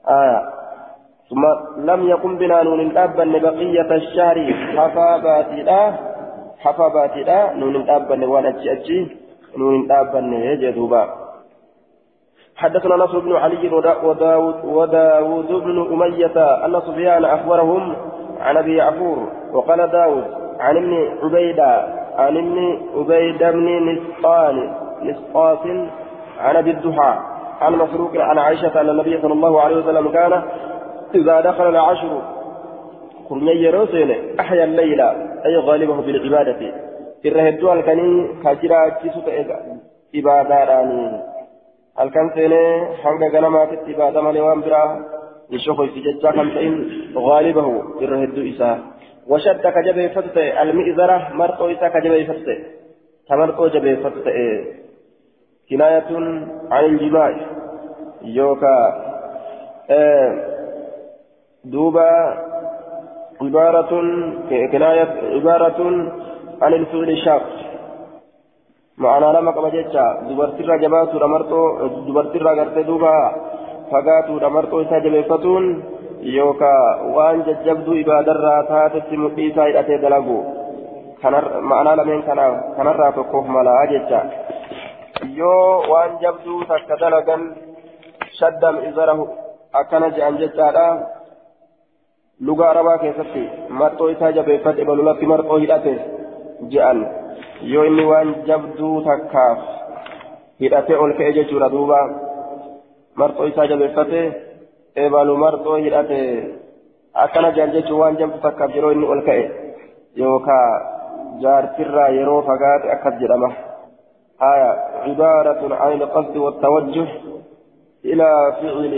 [0.08, 0.40] آية
[1.30, 1.44] ثم
[1.90, 5.92] لم يقم بنا نون الابا بقية الشهر حفا باتلا
[6.58, 9.06] حفا باتلا نون الابا وأنا تشي
[9.58, 11.24] نون الابا يجدوبا
[12.56, 13.68] حدثنا نصر بن علي
[14.02, 17.96] وداود, وداود بن أمية أن سفيان أخبرهم
[18.40, 20.24] عن أبي عفور وقال داود
[20.60, 25.58] عن ابن عبيدة عن ابن عبيد بن نسقان نسقاس
[26.38, 27.18] عن أبي الضحى
[27.60, 30.42] عن مسروق عن عائشة أن النبي صلى الله عليه وسلم كان
[31.14, 32.22] إذا دخل العشر
[33.28, 35.00] كن يروسين أحيا الليل
[35.46, 36.60] أي غالبه بالعبادة.
[37.26, 39.28] الرهدو الكني كاجرا كيسوت
[40.14, 40.58] إبادة
[42.34, 44.98] seenee hanga ganamaatitti ibaadama waan biraa
[45.50, 46.74] ni shokoysi jechaa kan ta'in
[47.14, 48.78] gaalibahu irra hedduu isaa
[49.28, 52.56] وشد كجبه فتة المئزرة مرقو إسا كجبه فتة
[53.28, 54.32] تمرقو جبه فتة
[55.70, 56.10] كناية
[56.70, 57.36] عن الجماع.
[58.22, 58.76] يوكا.
[59.90, 60.53] آه.
[61.64, 62.10] دوبا
[63.42, 63.92] عبارة
[64.72, 65.80] كناية عبارة
[66.62, 67.42] عن الفعل الشاق
[68.98, 73.16] معنى لما كما جيتشا دبرتيرا جباتو رمرتو دبرتيرا غرتي دوبا
[73.90, 75.64] فقاتو رمرتو إسا جبه فتون
[76.24, 80.36] yookaan waan jajjabduu ibaadarraa taatetti mudhii isaa hidhatee dalagu
[81.70, 82.22] ma'anaa lameen
[82.76, 84.20] kanarraa tokkoof malaa jecha
[85.40, 87.42] yoo waan jabduu takka dalagan
[88.38, 89.28] shaddam izarahu
[89.80, 90.38] akkana je'an
[92.40, 93.44] lugaa arabaa keessatti
[93.82, 95.94] marxoo isaa jabeeffate balulatti marxoo hidhate
[96.72, 97.04] je'an
[97.74, 99.68] yoo inni waan jabduu takkaaf
[100.64, 102.00] hidhatee ol ka'e jechuudha duuba
[103.22, 104.24] marxoo isaa jabeeffate.
[105.02, 106.18] eebalu marxoo hidhate
[107.22, 109.44] akkana jaan jechuun waan jamtu takkaaf yeroo inni ol ka'e
[110.20, 110.66] yookaa
[111.44, 113.50] jaartirraa yeroo fagaate akkas jedhama
[114.52, 114.70] آية
[115.06, 117.06] عبارة عن القصد والتوجه
[118.04, 118.94] إلى فعل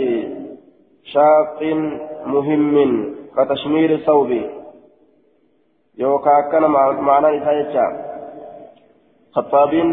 [1.03, 1.59] شاق
[2.25, 2.75] مهم
[3.37, 4.31] كتشمير الثوب.
[5.97, 6.63] يوكا كان
[7.09, 7.85] معنى إسايتشا
[9.35, 9.89] خطابين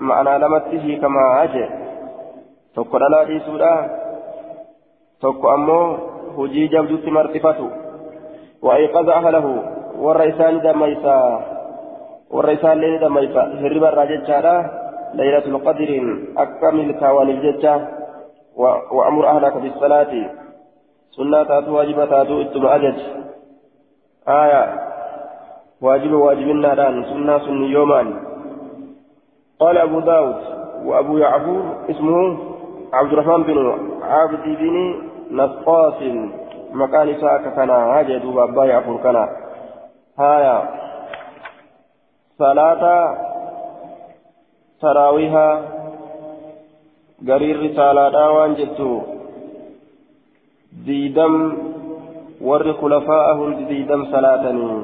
[0.00, 1.66] معنى لمته كما أجي.
[2.74, 3.72] tokko dhalaa dhiisuudha
[5.22, 5.86] tokko ammoo
[6.36, 7.84] hujii jabdutti marxifatu
[8.64, 9.46] وأيقظ أهله.
[9.98, 11.18] ورا إسان دميسا.
[12.30, 14.20] ورا إسان لين دميسا هرب الراجل
[15.14, 15.90] ليلة القدر
[16.38, 17.74] أكمل كوان الججة
[18.96, 20.12] وأمر أهلك بالصلاة.
[21.16, 22.98] سنة تاتو واجبة تاتو اتبع أجج
[24.28, 24.62] آية
[25.80, 28.08] واجب واجب الناران سنة سن يومان
[29.60, 30.36] قال أبو داود
[30.84, 32.38] وأبو يعفور اسمه
[32.92, 33.58] عبد الرحمن بن
[34.02, 34.74] عابد بن
[35.30, 36.02] نسقاس
[36.72, 39.28] مكان ساك كان هاجد وأبا يعفور كان
[40.18, 40.68] هايا
[42.38, 42.84] صلاة
[44.80, 45.62] تراويها
[47.28, 49.00] قرير رسالة وان جدتو
[50.74, 51.56] ديدم
[52.40, 54.82] ور خلفاءه ديدم صلاتني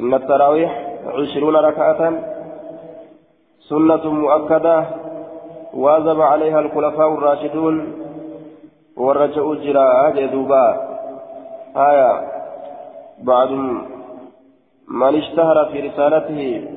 [0.00, 2.12] إن التراويح عشرون ركعة
[3.68, 4.86] سنة مؤكدة
[5.74, 7.92] واظب عليها الخلفاء الراشدون
[8.96, 10.66] والرجاء جراء جدوبا
[11.76, 12.30] آية
[13.22, 13.50] بعد
[14.88, 16.68] من اشتهر في رسالته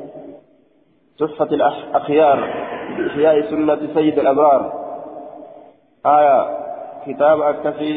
[1.20, 2.40] تحفة الأخيار
[2.98, 4.74] بإحياء سنة سيد الأبرار
[6.06, 6.67] آية
[7.08, 7.94] كتاب أكفي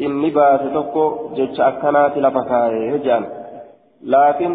[0.00, 1.04] إني بات تكو
[1.36, 3.22] جج أكنات لفكاي هجان
[4.02, 4.52] لكن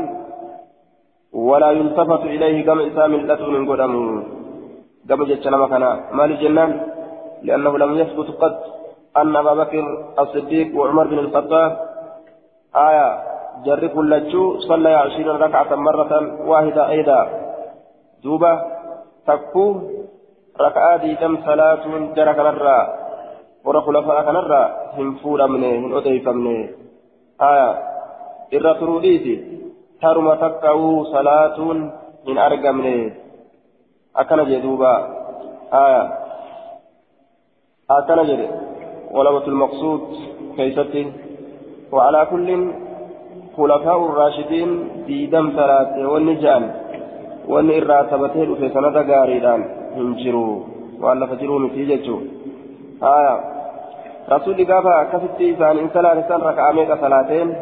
[1.34, 3.94] ولا يلتفت إليه كما إسام اللتو من قدم
[5.10, 6.72] كما جج نمكنا ما لجنان
[7.44, 8.56] لأنه لم يثبت قد
[9.18, 9.86] أن أبا بكر
[10.20, 11.72] الصديق وعمر بن الخطاب
[12.76, 13.08] آية
[13.66, 16.12] جرب لجو صلى عشرين ركعة مرة
[16.50, 17.20] واحدة أيضا
[18.24, 18.54] دوبا
[19.28, 19.66] تكو
[20.62, 21.84] ركعة ديدم صلاة
[22.16, 23.01] جرى كنرى
[23.66, 24.64] ورا خلفاء كنرى
[24.98, 26.70] هم فورا منه هم أديفا منه
[27.42, 27.70] آية
[28.54, 29.36] إرى تروديتي
[30.02, 31.58] ترمى تكو صلاة
[32.28, 33.12] من أرقى منه
[34.16, 34.94] أكن جدوبا
[35.74, 36.04] آية
[37.92, 38.42] أكن جد
[39.12, 40.02] ولوة المقصود
[40.58, 41.04] كيستي
[41.92, 42.50] وعلى كل
[43.58, 44.70] خلفاء الراشدين
[45.08, 46.64] ديدم صلاة والنجان
[47.48, 49.64] wanni irraa taphatee dhufe sanada gaariidhaan
[49.96, 50.46] hin jiru.
[51.02, 51.36] Waan lafa
[53.02, 53.36] miti jechuun haya
[54.28, 57.58] rasuulli gaafa akkasitti isaaniin salaatesan raka'aa meeqa salaateen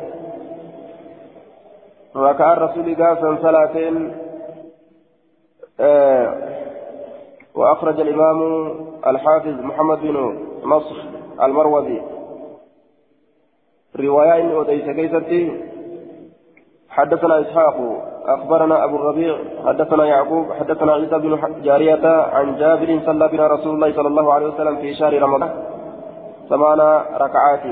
[2.16, 3.96] raka'aan rasuulli gaafa san salaateen
[7.56, 8.40] وأخرج الإمام
[9.08, 10.96] الحافظ محمد بن نصر
[11.44, 12.02] المروزي
[14.00, 15.62] رواية إن أوديس كيستي
[16.90, 17.78] حدثنا إسحاق
[18.36, 23.94] أخبرنا أبو الربيع حدثنا يعقوب حدثنا عيسى بن جارية عن جابر صلى بنا رسول الله
[23.96, 25.52] صلى الله عليه وسلم في شهر رمضان.
[26.50, 26.80] ثمان
[27.18, 27.64] ركعات.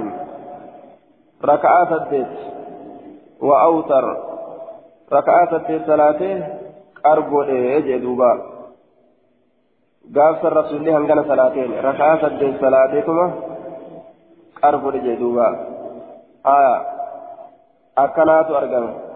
[1.46, 2.28] ركعات الديت.
[3.42, 4.18] وأوتر.
[5.14, 6.48] ركعات الديت ثلاثة.
[7.06, 8.42] أربو إيه دوبا.
[10.16, 13.32] قاف الرسول الله هنغنا ثلاثين ركعات الديت ثلاثة
[14.64, 15.48] أربو إيه دوبا.
[16.46, 16.82] آية.
[17.98, 19.07] أكنات أرقم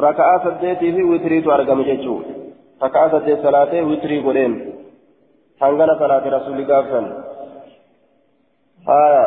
[0.00, 2.22] raka'aa saddeetii fi witiriitu argame jechuun
[2.84, 4.54] raka'aa saddeet salaatee witirii godheen.
[5.60, 7.06] Hangana salaate rasuulli gaafsan
[8.88, 9.26] آية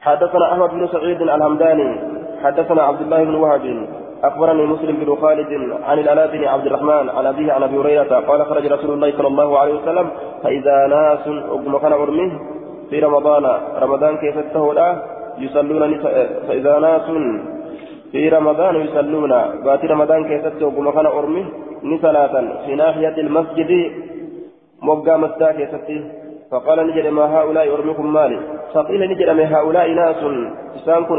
[0.00, 2.00] حدثنا أحمد بن سعيد الهمداني
[2.42, 3.88] حدثنا عبد الله بن وهب
[4.24, 8.46] أخبرني مسلم بن خالد عن الألاء بن عبد الرحمن عن أبيه عن أبي هريرة قال
[8.46, 10.10] خرج رسول الله صلى الله عليه وسلم
[10.42, 12.40] فإذا ناس أقم كان أرمه
[12.90, 13.44] في رمضان
[13.82, 14.36] رمضان كيف
[15.38, 15.98] يصلون
[16.48, 17.02] فإذا ناس
[18.12, 19.30] في رمضان يصلون
[19.64, 21.44] بات رمضان كيست وقم كان أرمي
[21.82, 22.34] نصلاة
[22.66, 23.70] في ناحية المسجد
[24.82, 25.88] مبقى مسجد كيست
[26.50, 28.38] فقال نجد ما هؤلاء أرمكم مالي
[28.74, 30.16] فقيل نجد ما هؤلاء ناس
[30.76, 31.18] إسان كن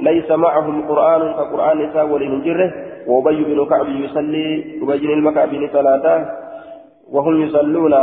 [0.00, 2.72] ليس معهم قرآن كقرآن إسان ولنجره
[3.06, 6.26] وأبي بن كعب يصلي أبي المكعب صلاة
[7.12, 7.94] وهم يصلون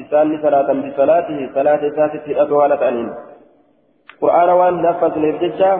[0.00, 3.10] إسان صلاة بصلاته صلاة ساتة أدوالة أنين
[4.20, 5.78] قرآن وان نفذ نفجة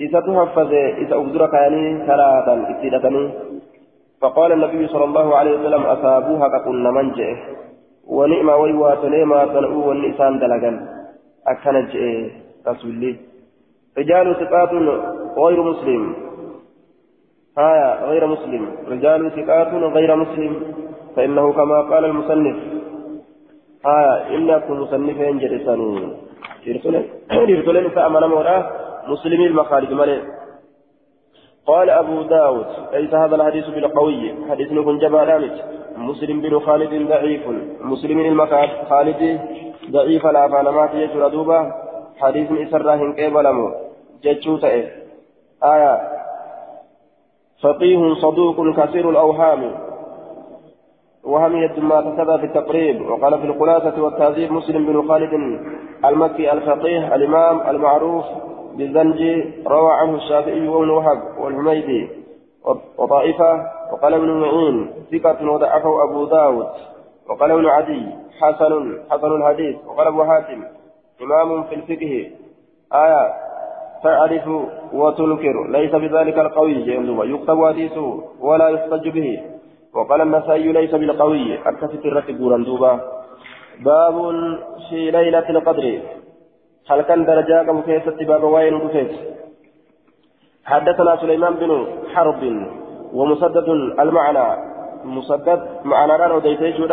[0.00, 3.30] إذا تحفظ إذا أبدر كاني ثلاثا ابتدتني
[4.20, 7.34] فقال النبي صلى الله عليه وسلم أصابوها ككن من جئ.
[8.06, 10.72] ونعم ويواتني ما صنعوا والنسان دلقا
[11.46, 12.30] أكن جئ
[12.68, 13.14] رسول الله
[13.98, 14.72] رجال ثقات
[15.38, 16.14] غير مسلم.
[17.58, 18.62] آية غير مسلم.
[18.88, 20.52] رجال ثقات غير مسلم.
[21.16, 22.56] فإنه كما قال المصنف.
[23.86, 26.08] آية إن يكون مصنفين جلساني
[26.66, 30.20] يرسلين فأمن موراه مسلم المخارج ملئ.
[31.66, 34.34] قال أبو داود ليس هذا الحديث بالقوي.
[34.50, 35.50] حديث نكون جبا دامج
[35.96, 37.42] مسلم بن خالد ضعيف.
[37.80, 39.40] مسلم المخارج خالد
[39.90, 41.72] ضعيف لا فانمات يجر دوبا
[42.20, 43.74] حديث إسراهن قبلمو
[44.24, 44.68] جتشوتا
[45.64, 46.00] آية.
[47.62, 49.74] فقيه صدوق كثير الأوهام.
[51.24, 53.10] وهمية ما كتب في التقريب.
[53.10, 55.32] وقال في الخلاصة والتهذيب مسلم بن خالد
[56.04, 58.24] المكي الفقيه الإمام المعروف.
[58.80, 59.34] بالزنجي
[59.66, 62.08] روى عنه الشافعي وابن وهب والحميدي
[62.98, 63.52] وطائفة
[63.92, 66.66] وقال ابن معين ثقة وضعفه أبو داود
[67.28, 68.06] وقال ابن عدي
[68.40, 70.64] حسن حسن الحديث وقال أبو حاتم
[71.22, 72.30] إمام في الفقه.
[72.92, 73.32] آية
[74.02, 74.48] تعرف
[74.92, 76.74] وتنكر ليس بذلك القوي
[77.34, 79.40] يكتب حديثه ولا يحتج به.
[79.94, 81.58] وقال النسائي ليس بالقوي.
[81.68, 83.00] أكفت الرتب دوبا
[83.80, 84.16] باب
[84.90, 86.00] في ليلة القدر.
[86.90, 89.12] هل كان درجاك مكيسة باب وين رفيت
[90.64, 91.70] حدثنا سليمان بن
[92.14, 92.42] حرب
[93.18, 93.68] ومسدد
[94.04, 94.46] المعنى
[95.04, 96.88] مسدد معنى لا وديته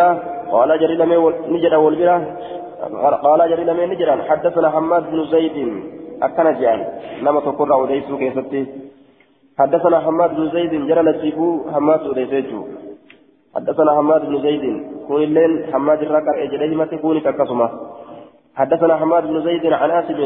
[0.52, 1.12] قال جري لم
[1.54, 2.18] نجد والبرة
[3.26, 5.58] قال جري لم نجد حدثنا حماد بن زيد
[6.24, 6.80] أكن جان
[7.22, 8.66] لما تقر وديته كيستي
[9.60, 12.68] حدثنا حماد بن زيد جرى نسيبه حماد وديته
[13.56, 14.64] حدثنا حماد بن زيد
[15.08, 17.70] كون الليل حماد الركر اجليه ما تكوني كقسمه
[18.58, 20.20] حدثنا حماد بن زيد عن آسف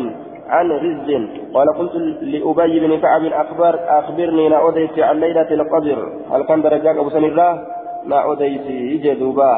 [0.47, 1.09] عن رز
[1.53, 4.57] قال قلت لأبي بن كعب أخبر أخبرني لا
[4.97, 5.99] عن ليلة القدر.
[6.31, 7.67] هل كان درجاك أبو سن الله
[8.05, 9.51] لا أديت يجدوبا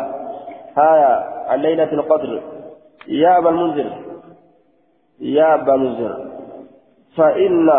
[0.78, 1.14] هايا
[1.50, 2.42] عن ليلة القدر.
[3.08, 3.92] يا أبا المنذر.
[5.20, 6.26] يا أبا المنذر.
[7.18, 7.72] فإن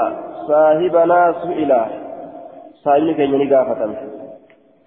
[0.48, 1.72] صاحبنا سئل.
[2.84, 3.76] صاحبني كي ينقى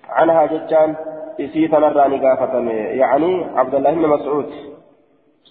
[0.10, 0.96] عنها جتان
[1.40, 2.70] إسي تنراني قافتم.
[2.70, 4.77] يعني عبد الله بن مسعود.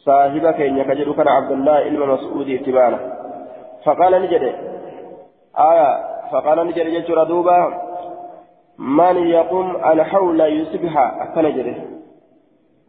[0.04, 2.98] صاحب كين يكجر كان عبد الله بن مسعود اتبانا
[3.85, 4.42] فقال نجد
[5.59, 5.90] آية
[6.32, 7.59] فقال نجد جتر دوبا
[8.78, 11.76] من يقوم الحول يسبها أكنجره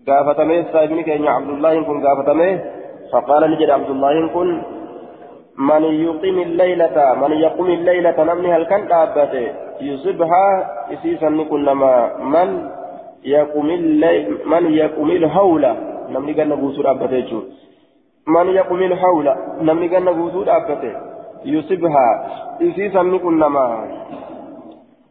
[0.08, 2.60] قافتم صاحبني كين عبد الله كن قافتم
[3.12, 4.62] فقال نجد عبد الله كن
[5.58, 9.48] من يقيم الليلة من يقوم الليلة نمني هل كان دابته
[9.82, 10.46] يصبها
[10.94, 12.70] إسيسا نكون لما من
[13.24, 17.44] يقوم الليل من يقوم الهولة نمني كان نبوسو دابته
[18.28, 20.94] من يقوم الهولة نمني كان نبوسو دابته
[21.46, 22.08] يصبها
[22.62, 23.66] إسيسا نكون لما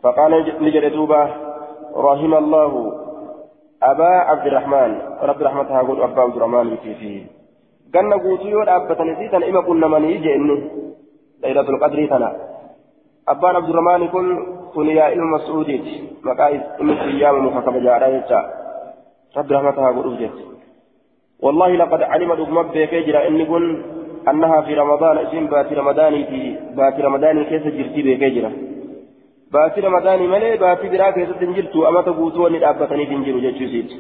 [0.02, 1.22] فقال نجد دوبا
[1.96, 2.72] رحم الله
[3.82, 4.90] أبا عبد الرحمن
[5.22, 7.36] رب رحمتها قول أبا عبد الرحمن فيه
[7.92, 10.56] ganna guutuu yoo dhaabbatan isii tana ima qunnamanii jeenni
[11.42, 12.30] laylatul qadrii tana
[13.32, 14.28] abbaan abdurrahmaani kun
[14.74, 15.94] kun yaa ilma mas'uudiiti
[16.28, 18.40] maqaa inni siyyaamamu ka kabajaadha jecha
[19.36, 20.55] rabbi rahmata haa godhuuf jecha
[21.44, 23.64] والله لقد علم دغمت بكجرا إن كن
[24.30, 26.40] أنها في رمضان اسم بات رمضاني في
[26.76, 28.50] بات رمضاني كيس جرتي بكجرا
[29.52, 33.90] بات رمضاني ملي بات برا كيس تنجرتو أما تبوتو أن الأبتني تنجرو جتشوسيت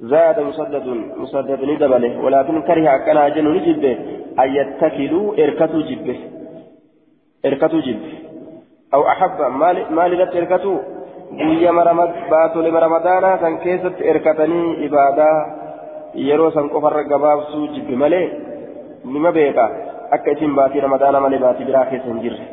[0.00, 0.86] زاد مسدد
[1.22, 2.12] مسدد ندبله.
[2.24, 3.92] ولكن كره أكنا جن نجبه.
[4.42, 6.18] أن يتكلوا إركتوا جبه.
[7.46, 8.12] إركتوا جبه.
[8.94, 9.30] أو أحب
[9.96, 10.78] ما لدت إركتوا
[11.32, 11.72] guyya
[12.30, 15.38] baatole ramadaanaa kan keessatti erkatanii ibaadaa
[16.14, 18.26] yeroo san qofarra gabaabsuu jibbe malee
[19.04, 19.64] nima beeka
[20.10, 22.46] akka isin baatii ramadaana malee baatii biraa keessa hin jirre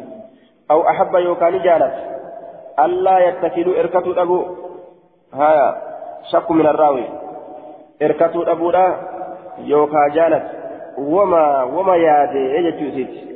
[0.70, 1.96] aw ahabba yookaan jaalat
[2.86, 4.38] allaa yattakiluu erkatuu dhabu
[5.42, 5.66] haya
[6.32, 7.06] shakku min arraawi
[8.00, 8.86] erkatuu dhabuudha
[9.74, 10.44] yookaa jaalat
[11.16, 11.44] wama
[11.76, 13.32] wama yaade jechuu isiiti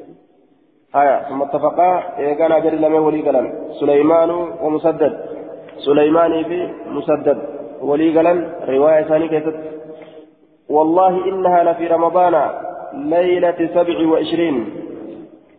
[0.96, 3.46] haya ثم اتفقا إيقانا جري لمن ولي قلن
[3.80, 4.30] سليمان
[4.64, 5.14] ومسدد
[5.86, 6.60] سليماني في
[6.96, 7.38] مسدد
[7.82, 9.56] ولي قلن رواية ثانية كيست
[10.69, 12.49] والله إنها لفي رمضان
[12.93, 14.56] ليلة سبع وعشرين.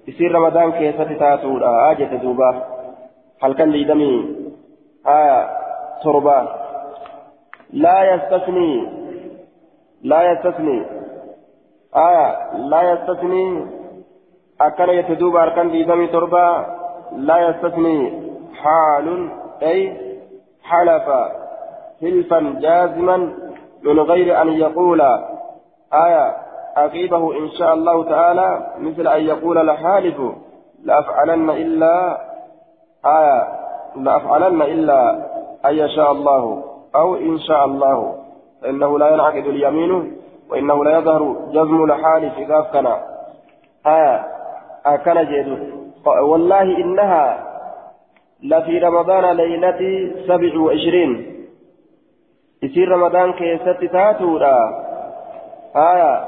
[0.08, 2.62] يصير رمضان كيست تاتولا آجة دوبا
[3.42, 4.36] هل كان لي دمي؟
[5.06, 5.48] آية
[6.04, 6.48] تربة.
[7.72, 8.88] لا يستثني.
[10.02, 10.82] لا يستثني.
[11.96, 13.66] آية لا يستثني.
[14.60, 16.66] أكن يتدوب أركان ديدمي تربة.
[17.12, 18.22] لا يستثني.
[18.54, 19.28] حال
[19.62, 19.96] أي
[20.62, 21.08] حلف.
[22.00, 23.45] حلفا جازما.
[23.86, 25.00] من غير أن يقول
[25.94, 26.36] آية
[26.76, 30.20] أقيبه إن شاء الله تعالى مثل أن يقول لحالف
[30.84, 32.18] لأفعلن إلا
[33.06, 33.48] آية
[33.96, 35.10] لأفعلن إلا
[35.66, 36.64] أن يشاء الله
[36.96, 38.14] أو إن شاء الله.
[38.62, 40.16] فإنه لا ينعقد اليمين
[40.50, 42.86] وإنه لا يظهر جزم الحال في ذاك كان
[43.86, 44.26] آية
[44.86, 45.76] أكن جيد.
[46.06, 47.46] والله إنها
[48.42, 51.35] لفي رمضان ليلة سبع وعشرين.
[52.62, 54.58] يصير رمضان كيست تاتورا
[55.76, 56.24] آية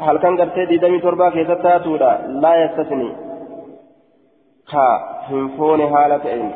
[0.00, 3.12] هل كان قرتي دي دمي تربا كيست تاتورا لا يستثني
[4.72, 4.86] كا
[5.28, 6.52] هنفون حالتين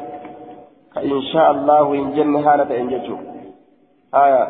[0.96, 3.16] إن شاء الله إن جن هالة إن جتشو
[4.14, 4.48] آية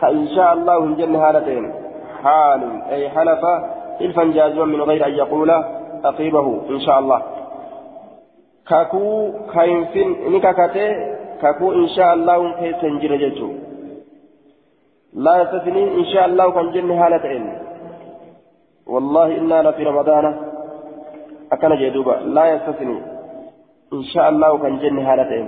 [0.00, 1.72] فإن شاء الله إن جن هالتين
[2.22, 3.44] حال أي حلف
[4.00, 5.50] إلفا جازما من غير أن يقول
[6.04, 7.22] أقيبه إن شاء الله
[8.68, 13.50] كاكو كاينفين نكاكاتي كاكو إن شاء الله كيسن جرجتو
[15.24, 17.44] لا يستثني إن شاء الله كان جن هالتين
[18.92, 20.24] والله إنا لفي رمضان
[21.52, 22.98] أكن جدوبا لا يستثني
[23.96, 25.46] إن شاء الله كان جن هالتين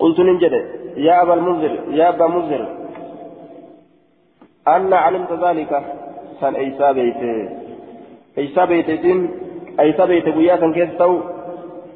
[0.00, 0.54] قلت ننجد
[1.06, 2.62] يا أبا المنذر يا أبا منذر
[4.68, 5.72] أن علمت ذلك
[6.40, 7.34] سن أيسا بيتي
[8.38, 9.18] أيسا بيتين
[9.80, 11.02] أيسا بيتي بياتا كيف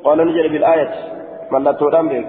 [0.04, 1.17] قال نجد بالآية
[1.52, 2.28] ملتو بك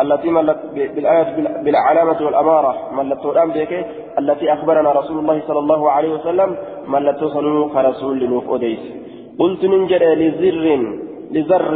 [0.00, 1.28] التي ملت بالآية
[1.64, 2.72] بالعلامة والأمارة.
[2.98, 3.26] ملت
[3.56, 3.72] بك
[4.18, 6.56] التي أخبرنا رسول الله صلى الله عليه وسلم
[6.88, 8.82] ملت صنوخ رسول لنوف أديس
[9.38, 10.66] قلت ننجد لزر
[11.34, 11.74] لزر.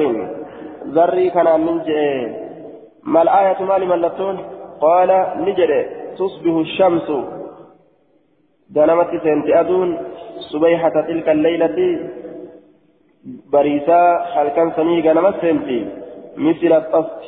[0.96, 1.88] ذري كان ننجد
[3.12, 4.36] ما الآية؟ مالي ملتون
[4.80, 5.10] قال
[5.46, 5.72] نجد
[6.18, 7.08] تصبح الشمس.
[8.70, 9.98] دنمت سنت أدون.
[10.52, 11.78] صبيحة تلك الليلة.
[13.52, 14.00] بريسا
[14.34, 15.80] حلقا سني غنمت سنتي.
[16.37, 17.22] مثل الطفت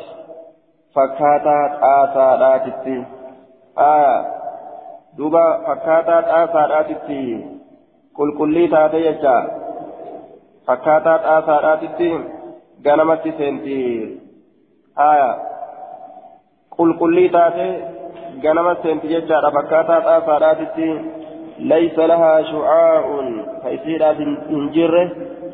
[0.94, 3.04] فكاتا آسا راتتي
[3.78, 4.26] آية
[5.18, 7.46] دوبا فكاتا آسا راتتي
[8.14, 9.36] قل قل لي تاتي يجا
[10.66, 12.20] فكاتا آسا راتتي
[12.86, 14.16] غنمت سنتي
[14.98, 15.36] آية
[16.78, 17.70] قل قل لي تاتي
[18.44, 21.00] غنمت سنتي يجا فكاتا آسا راتتي
[21.58, 23.04] ليس لها شعاع
[23.62, 24.10] فيصير
[24.50, 24.94] انجر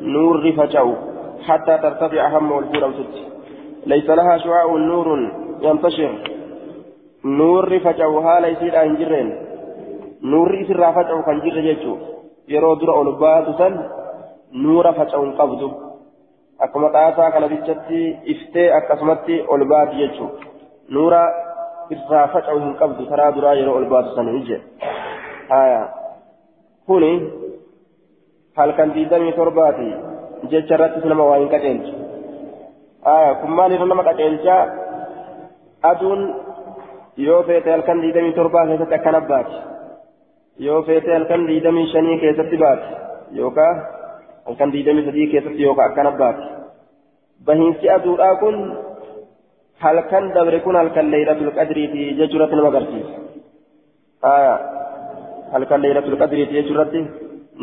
[0.01, 0.93] نور فجأو
[1.47, 3.34] حتى ترتفع هم والفور
[3.85, 5.07] ليس لها شعاع نور
[5.61, 6.11] ينتشر
[7.25, 9.29] نور فجأوها ليس لها انجرين
[10.23, 11.95] نور إسر فجأو كان جر جيتشو
[12.47, 13.73] يرو در أولبات سن
[14.53, 15.61] نور فجأو قبض
[16.59, 20.45] akkuma xaasaa kana bichatti iftee akkasumatti ol baati jechuudha
[20.89, 21.21] nuura
[21.95, 24.61] irraa faca'u hin qabdu karaa duraa yeroo ol baatu sana ije
[25.49, 25.81] haya
[26.87, 27.11] kuni
[28.57, 29.89] halkan diidamii torbaati
[30.53, 32.94] jecha irratti nama waa hin qaceelchu haya
[33.41, 34.61] kun maalirra nama qaceelchaa
[35.89, 36.21] aduun
[37.17, 39.57] yoo feete halkan diidamii torbaa keessatti akkana baati
[40.67, 42.87] yoo feete halkan diidamii shanii keessatti baati
[43.41, 43.83] yookaan
[44.45, 46.47] halkan diidamii sadii keessatti yookaan akkana baati
[47.45, 48.57] bahiinsi aduudhaa kun
[49.85, 53.15] halkan dabre kun halkan leeylatul qadriiti jechuurratti nama agarsiisa
[54.23, 54.57] haya
[55.53, 57.05] halkan leeylatul qadriiti jechuurratti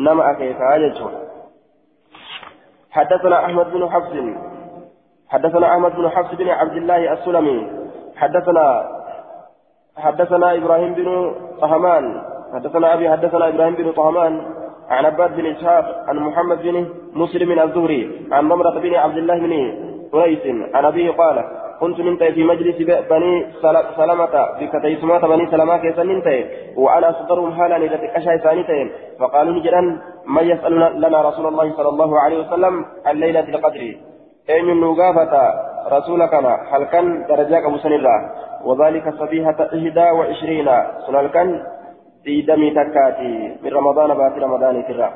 [0.07, 1.21] nama akeekaa jechuudha
[2.93, 4.13] حدثنا أحمد بن حفص
[5.33, 7.67] حدثنا أحمد بن حفص بن عبد الله السلمي
[8.15, 8.65] حدثنا
[9.97, 12.21] حدثنا إبراهيم بن طهمان
[12.53, 14.33] حدثنا أبي حدثنا إبراهيم بن طهمان
[14.89, 16.75] عن عباد بن إسحاق عن محمد بن
[17.13, 19.53] مسلم الزهري عن ضمرة بن عبد الله بن
[20.13, 20.39] قريش
[20.73, 21.45] عن أبيه قال
[21.79, 22.77] كنت ننتهي في مجلس
[23.09, 23.33] بني
[23.97, 26.45] سلمة بكتيسمات بني سلمة كيسا ننتهي
[26.77, 29.81] وأنا أصدرهم حالا إذا تكشى ثانيتين فقالوا نجرا
[30.25, 34.12] من يسأل لنا رسول الله صلى الله عليه وسلم عن ليلة القدر.
[34.49, 35.53] أين النقافة
[35.91, 36.33] رسولك
[36.71, 38.31] هل كان درجاك سنرة
[38.65, 40.69] وذلك صبيحة إحدى وعشرين
[41.07, 41.63] سنالكن
[42.23, 45.13] في دمي تكاتي من رمضان بات رمضان ترى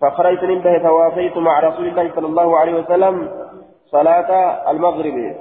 [0.00, 3.28] فخرجت ننتهي توافيت مع رسول الله صلى الله عليه وسلم
[3.86, 4.30] صلاة
[4.70, 5.34] المغرب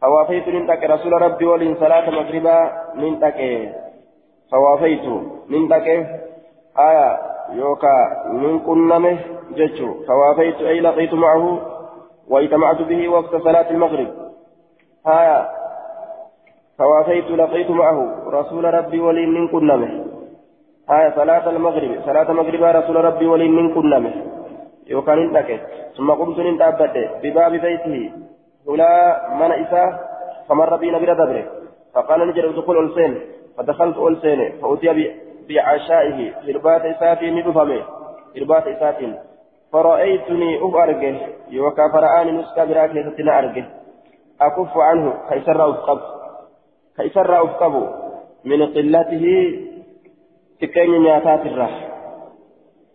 [0.00, 3.38] فوافيت ننتك رسول ربي ولين صلاة مغربا ننتك
[4.52, 5.06] فوافيت
[5.50, 5.86] ننتك
[6.78, 7.18] آية
[7.52, 7.96] يوكا
[8.32, 9.18] من كنمه
[9.56, 11.60] ججو فوافيت أي لقيت معه
[12.30, 14.08] واجتمعت به وقت صلاة المغرب.
[15.06, 15.48] آية
[16.78, 20.04] فوافيت لقيت معه رسول ربي ولين من كنمه
[20.90, 24.12] آية صلاة المغرب صلاة المغرب رسول ربي ولين من كنمه
[24.86, 25.60] يوكا ننتك
[25.96, 28.12] ثم قمت ننتابت بباب بيته.
[28.66, 28.92] ولا
[29.40, 29.88] من إساء
[30.48, 31.44] فمر بي نبي دبره
[31.94, 33.20] فقال نجر ادخل ألسين
[33.58, 35.14] فدخلت ألسين فأتي
[35.48, 36.18] بعشائه.
[36.48, 37.82] إربات إساتي ندفمه.
[38.38, 39.14] إربات إساتي
[39.72, 43.64] فرأيتني أفرقه يوكا فرآني نسكا برأك يستنا أرقه
[44.40, 46.00] أكف عنه كيسر أفقب
[46.96, 47.74] كيسر أفقب
[48.44, 49.26] من قلته
[50.60, 51.88] تكين نياتات الراح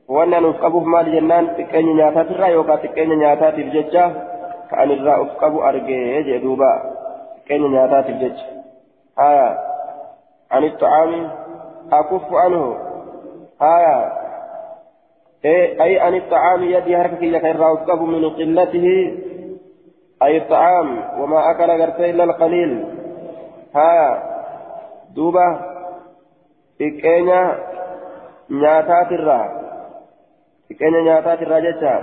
[0.07, 4.11] وأنا نفقبه مال جنان تكين نياتات الراح يوكا تكين نياتات الججة.
[4.71, 6.93] كأن الراء أفقب أرجي جدوبا
[7.47, 8.37] كين نياتات الجج
[9.19, 9.57] آية
[10.51, 11.31] عن الطعام
[11.93, 12.77] أكف عنه.
[13.61, 14.24] آية
[15.45, 18.87] أي عن الطعام يدي هركك الراء أفقب من قلته.
[20.23, 20.89] أي الطعام
[21.21, 22.71] وما أكل غرتي إلا القليل.
[23.75, 24.09] آية
[25.15, 25.47] دوبا
[26.79, 27.41] xiqqeenya
[28.61, 29.47] nyaataatirraa
[30.67, 31.95] xiqqeenya nyaataatirraa jecha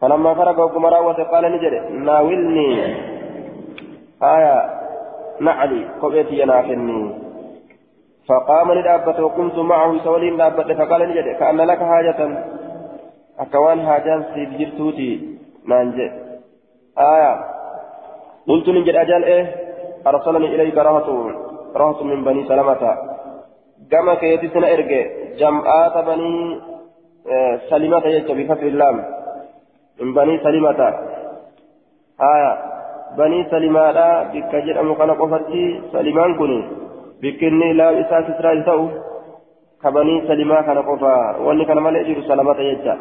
[0.00, 2.70] فلما فرغ وكما راوت قال نجد ناولني.
[4.22, 4.56] آية
[5.40, 7.25] نعلي قبيتي ينافني.
[8.28, 10.04] فقام لدابة وقمت معه.
[10.04, 12.20] سولين دابة فقال نجد كأن لك حاجة.
[13.38, 16.10] أكوان حاجان سيد جرتوتي نانجي
[16.98, 17.32] آية.
[18.48, 19.44] قلت نجد أجل إيه؟
[20.06, 21.08] أرسلني إليك رهط
[21.76, 22.82] رهط من بني سلمة.
[23.90, 25.02] كما كيتي سنة إرجع
[25.38, 26.60] جمعات بني
[27.70, 28.96] سلمة يجب بفتح اللام.
[30.00, 30.80] من بني سلمة.
[32.20, 32.52] آية.
[33.18, 36.85] بني سلمة بك جرأم كان قفتي سلمان كني
[37.22, 38.88] بكني لا إساس إسرائيل تأو
[39.82, 42.98] كبني سلمة كان قفا واني كان ملئ جير سلمة يجب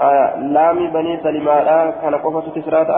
[0.00, 1.54] آية لامي بني سلمة
[2.00, 2.90] كان قفة تسرات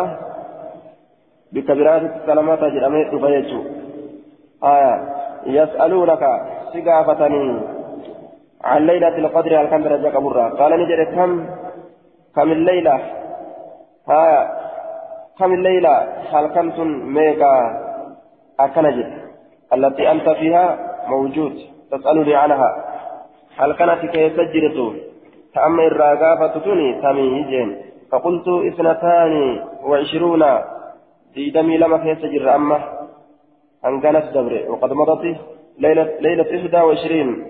[1.52, 3.60] بكبيرات سلمة جرأمي تفيجو
[4.64, 4.94] آية
[5.46, 6.22] يسألونك
[6.72, 7.60] سقافتني
[8.64, 11.46] عن ليلة القدر هل كم درجة قبرها قال نجد كم
[12.36, 13.00] كم الليلة
[14.10, 14.50] آية
[15.38, 15.94] كم الليلة
[16.32, 16.66] هل كم
[17.14, 17.54] ميكا
[18.60, 19.27] أكنجد
[19.74, 21.58] التي أنت فيها موجود
[21.90, 22.84] تسألني عنها.
[23.56, 24.78] هل كانت كيف سجلت
[25.54, 27.76] فأما الرقافة توني تميجين
[28.10, 30.44] فقلت اثنتان وعشرون.
[31.34, 32.78] في دمي لما في سجر أما
[33.86, 35.36] أن كانت دبر وقد مضت
[35.78, 37.46] ليلة ليلة إحدى وعشرين.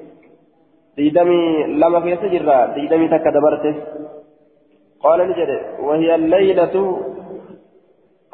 [0.97, 3.27] في دمي لما سجر في دمي تك
[5.03, 5.51] قال نجد
[5.81, 6.99] وهي الليلة.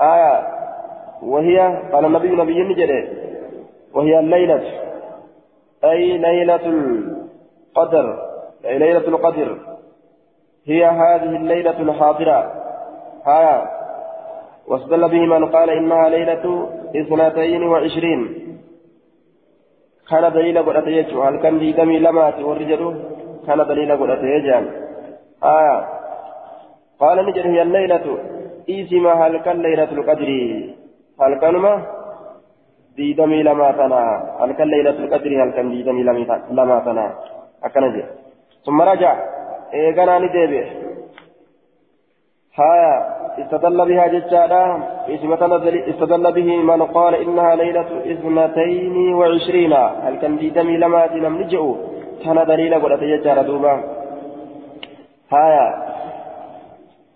[0.01, 0.49] آية
[1.23, 1.59] وهي
[1.93, 2.91] قال النبي نبي نجد
[3.95, 4.63] وهي الليلة
[5.85, 8.19] أي ليلة القدر
[8.65, 9.59] أي ليلة القدر.
[10.67, 12.53] هي هذه الليلة الحاضرة.
[13.27, 13.71] ها
[14.69, 18.21] واستدل به من قال إنها ليلة اثنتين وعشرين.
[20.11, 21.23] كان دليل يجو.
[21.23, 23.03] هل كان لي دمي لمات والرجل
[23.47, 23.91] كان دليل
[24.25, 24.71] يجان
[25.43, 25.89] آه
[27.01, 28.19] قال نجر هي الليلة.
[28.69, 30.31] إيسما هل كان ليلة القدر؟
[31.21, 32.04] هل كان ما؟
[32.97, 34.03] دي دمي لما تنا
[34.41, 36.03] هل كان ليلة القدر هل كان دي دمي
[36.51, 37.07] لما تنا
[37.65, 38.05] أكنجي
[38.67, 39.13] ثم رجع
[39.75, 40.67] إيقنا ندبه
[42.59, 42.95] هايا
[43.39, 44.65] استدل بها ججالا
[45.91, 51.77] استدل به من قال إنها ليلة اثنتين وعشرين هل كان دي دمي لما تنم نجئو
[52.25, 53.75] كان دليل قد ججالا دوبا
[55.33, 55.67] هايا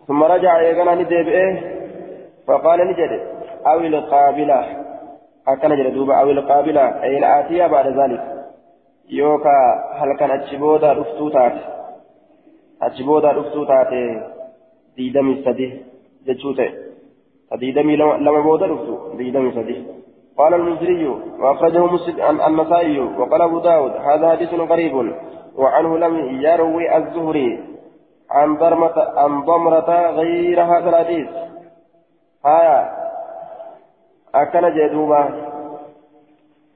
[0.08, 1.62] ثم رجع إيقنا ندبه
[2.46, 3.12] فقال نجد
[3.66, 4.87] أو القابلة
[5.48, 8.22] أكن جل دوبا أو القابلة أي الآتية بعد ذلك
[9.08, 9.58] يوكا
[9.98, 11.56] هل كان أتشبودا رفتوتات
[12.82, 13.92] أتشبودا رفتوتات
[14.96, 15.82] ديدمي سدي
[16.26, 16.68] جتشوته
[17.52, 19.86] ديدمي لما بودا رفتو ديدمي سدي
[20.38, 21.06] قال المنذري
[21.40, 21.84] وأخرجه
[22.46, 25.12] النسائي وقال أبو داود هذا حديث غريب
[25.56, 27.64] وعنه لم يروي الزهري
[28.30, 31.28] عن ضمرة عن ضمرة غير هذا الحديث
[32.46, 33.07] آية
[34.34, 35.22] أكن جدوبا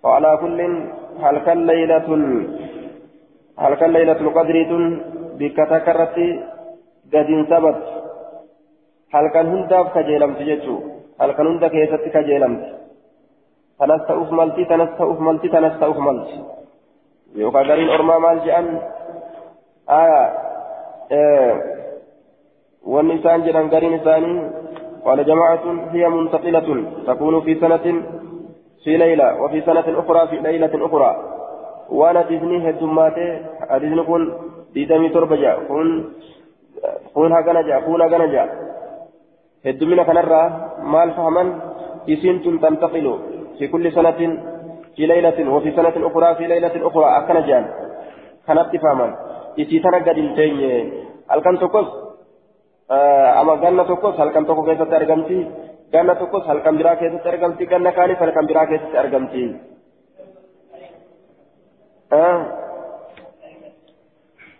[0.02, 0.60] وعلى كل
[1.22, 2.08] هل كان ليلة
[3.58, 4.56] هل كان ليلة القدر
[5.38, 6.16] بك تكرت
[7.12, 7.80] قد انثبت
[9.14, 10.76] هل كان هنداف كجيلمت جتشو
[11.20, 12.64] هل كان هندا كيست كجيلمت
[13.78, 16.38] تنست أفملتي تنست أفملتي تنست أفملتي
[17.34, 18.68] يوكا قرين أرما مال جأن
[19.90, 20.22] آية
[21.12, 21.54] آه
[22.82, 24.34] والنسان جران قرين ثاني
[25.04, 27.86] قال جماعة هي منتقلة تكون في سنة
[28.84, 31.10] في ليلة وفي سنة أخرى في ليلة أخرى.
[31.90, 33.28] وأنا ديزني هدوماتي
[33.80, 34.22] ديزني كون
[34.74, 35.88] ديدمي تربجا كون
[37.14, 38.44] كون هاغنجا كون هاغنجا.
[39.66, 40.42] هدومنا كنرا
[40.82, 41.42] مال فهما
[42.10, 43.06] إسين تنتقل
[43.58, 44.20] في كل سنة
[44.96, 47.64] في ليلة وفي سنة أخرى في ليلة أخرى أكنجان.
[48.46, 49.08] كانت فهما
[49.60, 50.92] إسي تنقل التين
[51.32, 51.88] الكن تقص
[53.40, 55.38] ama ganna tokkos halkan tokko keessatti argamti
[55.92, 59.44] ganna tokkos halkan biraa keessatti argamti ganna kaanis halkan biraa keessatti argamti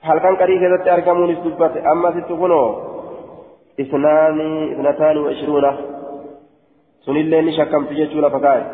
[0.09, 2.69] halkan qarii keessatti argamuunis dubbate ammasitti kunoo
[3.79, 5.73] isnaani isnataani wa ishruuna
[7.05, 8.65] sunillee ni shakkamti jechuu lafa kaa'e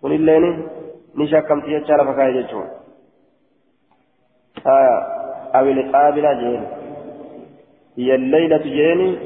[0.00, 0.38] sunillee
[1.14, 2.68] ni shakkamti jechaa lafa kaa'e jechuun
[4.64, 4.94] haya
[5.60, 6.81] awil qaabila jeen
[7.98, 9.18] هي الليلة جيني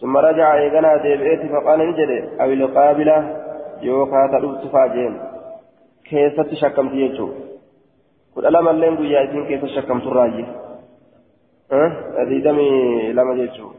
[0.00, 3.16] ثم رجع إيغانا ديبئتي فقال نجد أو القابلة
[3.82, 5.20] يوكا تلوت فاجين
[6.04, 7.28] كيسة شكمت يجو
[8.36, 10.44] قل ألم اللين قويا إذن كيسة شكمت الراجي
[11.72, 11.84] ها؟
[12.18, 13.70] أه؟ دمي لما يجو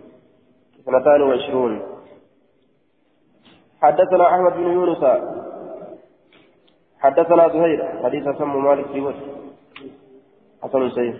[0.79, 1.81] اثنتان وعشرون.
[3.81, 5.03] حدثنا أحمد بن يونس.
[6.99, 8.03] حدثنا زهير.
[8.03, 9.25] حديث سمو مالك وجه.
[10.63, 11.17] حسن سيد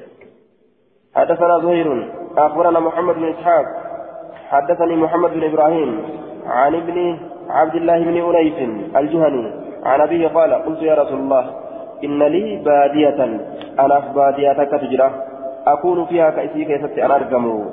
[1.16, 2.22] حدثنا زهير.
[2.38, 3.65] أخبرنا محمد بن إسحاق.
[4.49, 6.01] حدثني محمد بن إبراهيم
[6.47, 7.17] عن ابن
[7.49, 8.59] عبد الله بن أنيس
[8.95, 9.51] الجهني.
[9.84, 11.45] عن أبيه قال قلت يا رسول الله
[12.03, 13.23] إن لي بادية
[13.79, 15.11] أنا في باديتك تجرى
[15.67, 17.69] أكون فيها كأسي كيست أنا أرقم.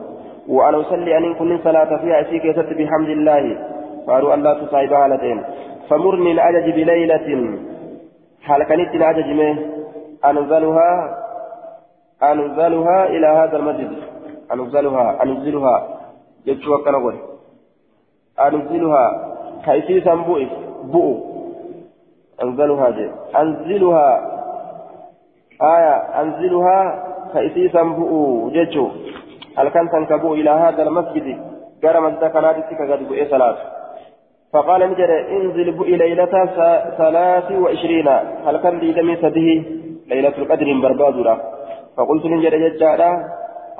[0.48, 3.56] وأنا أصلي أن كن صلاة فيها أسي كيست بحمد الله.
[4.08, 5.42] قالوا أن لا تصعب هالتين
[5.88, 7.58] فمرني الأجج بليلة.
[8.42, 9.56] حال كانت الأجج
[10.24, 11.16] أنزلها
[12.22, 13.92] أنزلها إلى هذا المسجد.
[14.52, 15.88] أنزلها أنزلها
[16.46, 17.14] جدت كان أقول
[18.40, 19.04] أنزلها
[19.64, 20.52] كيسيسا بؤس
[20.84, 21.30] بؤ
[22.42, 24.06] أنزلها جي أنزلها
[25.62, 25.94] آية.
[26.20, 26.78] أنزلها
[27.34, 28.76] كيسيسا بؤ جدت
[29.58, 31.26] هل كان تنكبوا إلى هذا المسجد.
[31.84, 33.56] قال مسجد كانت قد بؤ صلاة.
[34.52, 36.34] فقال نجد انزل بؤ ليلة
[36.98, 38.08] ثلاث وعشرين.
[38.46, 39.48] هل كان لي دمي سده
[40.06, 41.38] ليلة القدر برباد
[41.96, 43.10] فقلت نجد ججالا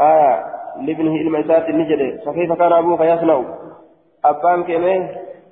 [0.01, 0.60] آية.
[0.81, 3.45] لابنه الميسات نجد فكيف كان أبوك يصنع؟
[4.25, 5.09] أبان كمي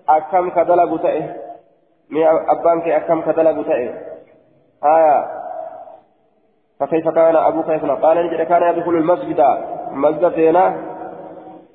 [0.09, 1.35] أكم كدلق تأه.
[2.49, 3.95] أبان كي أكم كدلق تأه.
[4.85, 5.27] آية.
[6.81, 9.45] فكيف كان أبوك يصنع؟ قال نجد كان يدخل المسجد.
[9.91, 10.77] مسجد فينا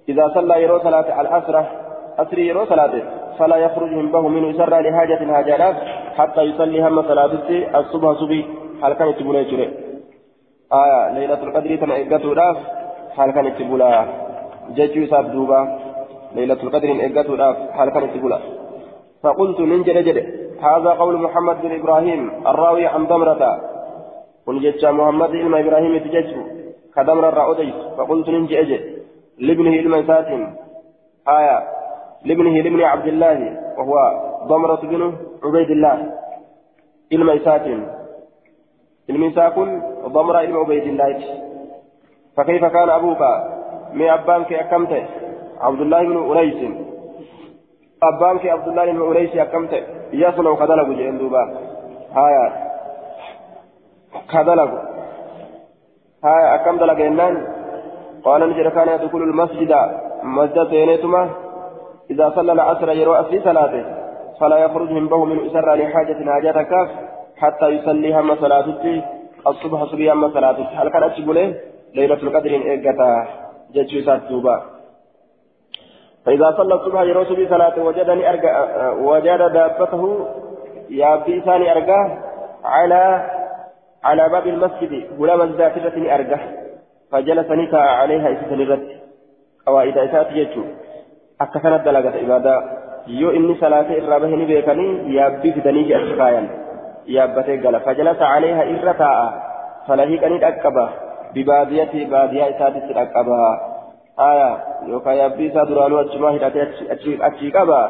[0.09, 1.71] إذا صلى يرو صلاة الأسرة
[2.19, 3.01] أسري يرو صلاة.
[3.39, 5.75] فلا يخرج من به منه سر لحاجة هاجرات
[6.17, 7.31] حتى يصلي هم صلاة
[7.79, 8.45] الصبح صبي.
[8.83, 9.69] هل كانت تبولي
[10.73, 11.11] آية.
[11.11, 12.33] ليلة القدر تنعقته
[13.15, 13.91] حال كانت تبولا
[14.77, 15.59] ججو ساب دوبا.
[16.35, 18.39] ليلة القدر إيقاته لاف حال كانت تبولا
[19.23, 20.07] فقلت من جد
[20.61, 23.43] هذا قول محمد بن إبراهيم الراوي عن ضمرة
[24.47, 26.41] قل محمد بن إبراهيم تججو
[26.95, 28.71] كدمر الرأوديس فقلت من جد
[29.37, 30.41] لابنه إلما ساتم
[31.27, 31.57] آية.
[32.25, 33.39] لابنه لابن عبد الله.
[33.77, 33.95] وهو
[34.47, 35.01] ضمرة بن
[35.43, 35.97] عبيد الله.
[37.13, 37.79] إلما ساتم
[39.09, 41.17] المساكن ضمر إلى عبيد الله.
[42.37, 43.21] فكيف كان أبوك؟
[43.93, 45.03] من أبانك أكمت؟
[45.61, 46.71] عبد الله بن أنيس.
[48.03, 51.43] أبانك عبد الله بن أنيس أكمت؟ يصنع كذلك جئن دوبا.
[52.15, 52.45] هايا.
[54.31, 54.71] كذلك.
[56.23, 57.47] هايا أكمت لك إنان؟
[58.23, 59.73] قال نجد كان يدخل المسجد.
[60.23, 61.29] مسجد سينيتما
[62.09, 63.85] إذا صلى العصر يروى في صلاته.
[64.39, 66.89] فلا يخرج من به من أسر لحاجة حاجتك
[67.37, 69.03] حتى يصلي هم صلاته
[69.47, 71.53] الصبح صبي هم هل كان أتشبه
[71.95, 73.27] ليلة القدر إيقتا
[73.73, 74.55] جتشو ساتوبا.
[76.25, 78.53] فإذا صلى الصبح يروس بصلاة وجدني أرجع
[78.91, 80.03] وجد دابته
[80.89, 81.99] يا بيساني أرجع
[82.63, 83.01] على
[84.03, 86.39] على باب المسجد غلام الذاكرة أرجع.
[87.11, 88.89] فجلس نكا عليها إسسن الرد.
[89.65, 90.63] قواعد إسات يجو
[91.41, 92.55] أكثر الدلقة عبادة
[93.07, 96.43] يو إني صلاة إرابه بيكني يا بيفتني جأسكايا
[97.07, 99.17] يا بتقل فجلس عليها إرتاء
[99.87, 100.89] فلهيكني أكبه
[101.35, 103.59] ببادية بادية إساتي الأقبا
[104.19, 106.61] آية يوكا يبدي سادرانو أجما هداتي
[107.21, 107.83] أجي قبا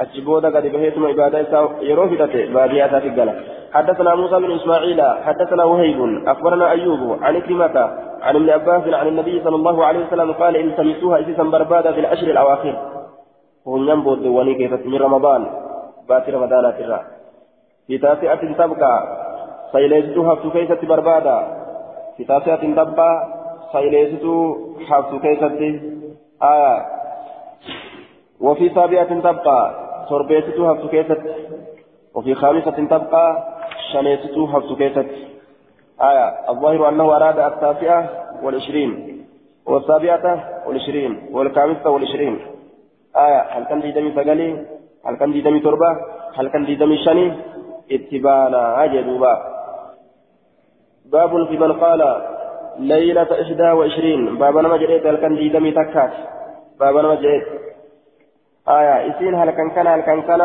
[0.00, 3.34] أجي بودا قد بهيتم عبادة إسا يرو هداتي بادية إساتي قلا
[3.74, 7.90] حدثنا موسى بن إسماعيل حدثنا وهيب أخبرنا أيوب عن كلمة
[8.22, 12.26] عن ابن عباس عن النبي صلى الله عليه وسلم قال التمسوها إسيسا بربادا في العشر
[12.26, 12.74] الأواخر
[13.66, 15.46] وهم ينبو الدواني كيف من رمضان
[16.08, 17.00] بات رمضان ترى
[17.86, 19.18] في تاسعة تبقى
[19.72, 20.78] سيليزتها في كيسة
[22.18, 23.10] بربادا كتابة تبا
[23.72, 24.56] سيليستو
[24.88, 25.80] حفظ كيستي
[26.42, 26.86] آية
[28.40, 29.60] وفي سابعة تبقى
[30.10, 31.20] تربيتو حفظ كيست
[32.14, 33.24] وفي خامسة تبقى
[33.92, 35.06] شنيستو حفظ كيست
[36.02, 38.10] آية الظاهر أنه أراد التاسعة
[38.42, 39.24] والعشرين
[39.66, 40.24] والسابعة
[40.66, 42.38] والعشرين والخامسة والعشرين
[43.16, 44.66] آية هل كان دي دمي سقالي
[45.06, 45.90] هل كان دي دمي تربة
[46.34, 47.32] هل كان دي دمي شني
[47.92, 49.57] اتبانا أجدوبا
[51.12, 52.22] باب في من قال
[52.78, 54.38] ليلة إحدى وعشرين.
[54.38, 56.10] باب نما جريت هل دي دمي تكات.
[56.80, 57.44] باب نما جريت.
[58.68, 59.10] آية.
[59.10, 60.40] إسين هل كان كان هل كان كان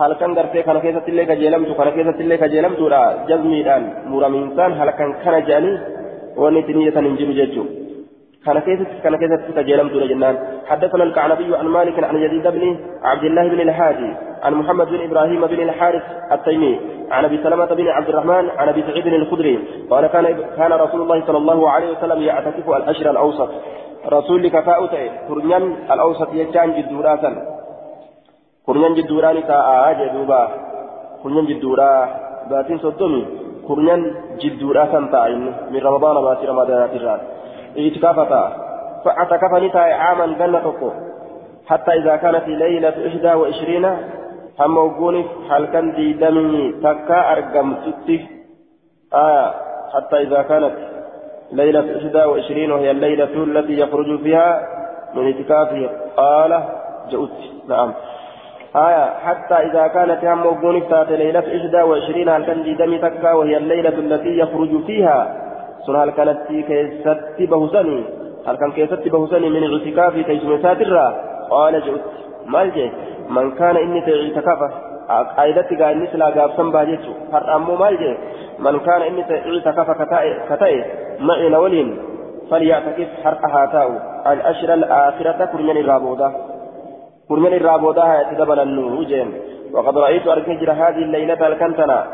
[0.00, 1.74] هل كان درتي كان كيسة اللي كجيلمتو.
[1.74, 3.02] كان كيسة اللي كجيلمتو لا.
[3.28, 5.72] جزمي الآن مرامينسان هل كان كان جاني.
[6.36, 7.64] ونتنية ننجم جيجو.
[8.46, 10.36] كان كيست كان كيست تجلم دون جنان.
[10.66, 12.62] حدثنا الكعنبي عن مالك عن يزيد بن
[13.02, 14.10] عبد الله بن الهادي
[14.42, 16.80] عن محمد بن إبراهيم بن الحارث التيمي
[17.10, 19.58] عن أبي سلمة بن عبد الرحمن عن أبي سعيد الخدري
[19.90, 20.24] قال كان
[20.58, 23.50] كان رسول الله صلى الله عليه وسلم يعتكف الأشر الأوسط.
[24.12, 24.94] رسول كفاؤت
[25.28, 27.30] ترنيان الأوسط يجان جدوراسا
[28.66, 30.42] كرنيان جدوراني تاء جدوبا
[31.22, 31.90] كرنيان جدورا
[32.50, 33.22] باتين صدومي.
[33.68, 34.00] كرنيان
[34.42, 35.28] جدوراسا تاء
[35.72, 37.20] من رمضان ما في رمضان الرات.
[37.78, 38.66] اعتكافتا
[39.04, 40.92] فاعتكفني تاي عاما جنة
[41.66, 43.84] حتى إذا كانت ليلة إحدى وعشرين
[44.60, 48.28] هم وقوني هل دي دمي تكا أرقم ستي
[49.14, 49.54] آه
[49.94, 50.72] حتى إذا كانت
[51.52, 54.68] ليلة إحدى وعشرين وهي الليلة التي يخرج فيها
[55.14, 56.62] من اعتكافه قال
[57.10, 57.30] جئت
[57.68, 57.92] نعم.
[58.76, 63.56] آية حتى إذا كانت هم وقون تات ليلة إحدى وعشرين هل كان دم تكا وهي
[63.56, 65.46] الليلة التي يخرج فيها
[65.86, 68.04] سنة هل كانت كيست بهسني
[68.46, 71.06] هل كان كيست بهسني من اعتكاف كيسمسات الرا؟
[71.50, 72.04] قال جئت.
[72.46, 72.90] مال
[73.30, 74.70] من كان إني تعتكافه
[75.08, 78.16] قاعدتي قال نسلا قاب سنبا جيتو هرأمو مال
[78.58, 79.22] من كان إني
[79.64, 80.02] تعتكاف
[80.50, 80.84] كتائي
[81.20, 81.98] معي نولين
[82.50, 83.90] فليعتكف حرقها تاو.
[84.32, 86.32] الأشر الآخرة كرمين الرابودة
[87.28, 89.28] كرمين الرابودة يتدبل النور جين
[89.72, 92.04] وقد رأيت أركجر هذه الليلة الكنتنة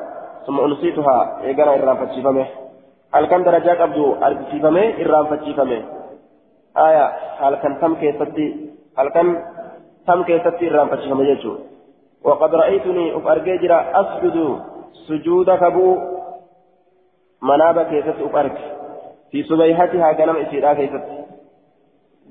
[0.46, 2.46] ثم أنسيتها إيقنا إرام فتشفمه
[5.02, 5.82] إرام فتشفمه
[6.76, 7.06] آية
[7.40, 9.44] هل كان تم كيستي هل كان
[10.06, 11.56] تم كيستي إرام فتشفمه يجو
[12.24, 14.36] وقد رأيتني أفرجر أسجد
[15.08, 15.98] سجود كبو
[17.42, 18.56] منابة كيست أفرج
[19.30, 21.04] في سبيحتها غنم إسيرا كيست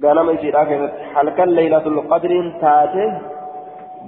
[0.03, 0.93] غنم إسيرا كيست
[1.37, 3.05] كان ليلة القدر تاتي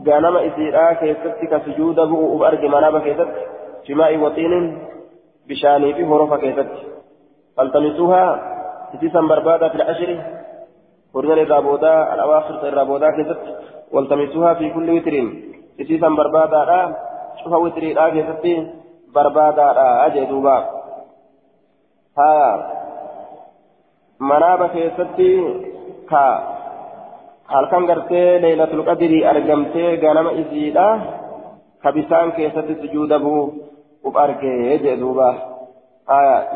[0.08, 3.28] غنم إسيرا كيست كسجود بو أفرج منابة كيست
[3.86, 4.18] في ماء
[5.44, 6.70] وطين بشاني في هرفة كيست
[7.58, 8.54] فالتمسوها
[8.94, 10.22] تتسا بربادة في العشر.
[11.14, 13.40] ورجل الرابودا الأواخر الرابودا كيست
[13.92, 15.34] والتمسوها في كل وتر.
[15.80, 16.96] تتسا بربادة
[17.44, 18.68] شوف وتري لا كيست
[19.16, 19.66] بربادة
[20.06, 20.70] أجي دوبا.
[22.18, 22.70] ها
[24.20, 25.30] manaaba keessatti
[26.06, 26.24] ka
[27.54, 30.88] halkan gartee leeylatul qadrii argamtee ganama isiidha
[31.84, 33.73] ka bisaan keessatti sujuuda bu'u
[34.04, 35.28] uf argee jee duuba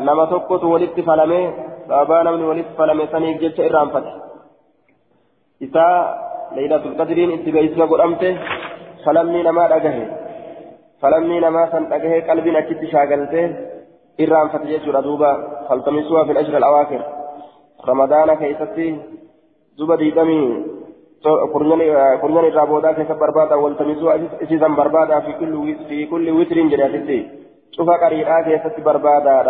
[0.08, 1.40] nama tokkotu walitti falame
[1.88, 4.10] sababaa namni walitti falame saniif jecha irraanfate
[5.66, 5.96] isaa
[6.56, 8.28] leeylatul qadriin itti beeksisa godhamte
[9.04, 10.04] falammii namaa dhagahe
[11.02, 13.46] falammii namaa san dhagahe qalbiin achitti shaagaltee
[14.24, 15.30] irraanfate jechuudha duuba
[15.68, 17.02] faltamisuwaa fil ashra al-awaakir
[17.86, 18.98] رمضان كيستي
[19.78, 20.64] زبا ديدمي
[22.22, 27.37] كرنان الرابودا كيس بربادا والتمسوا اسيزا بربادا في كل في كل وتر جراتي
[27.72, 29.40] شوفا قريرا كيستي بربادا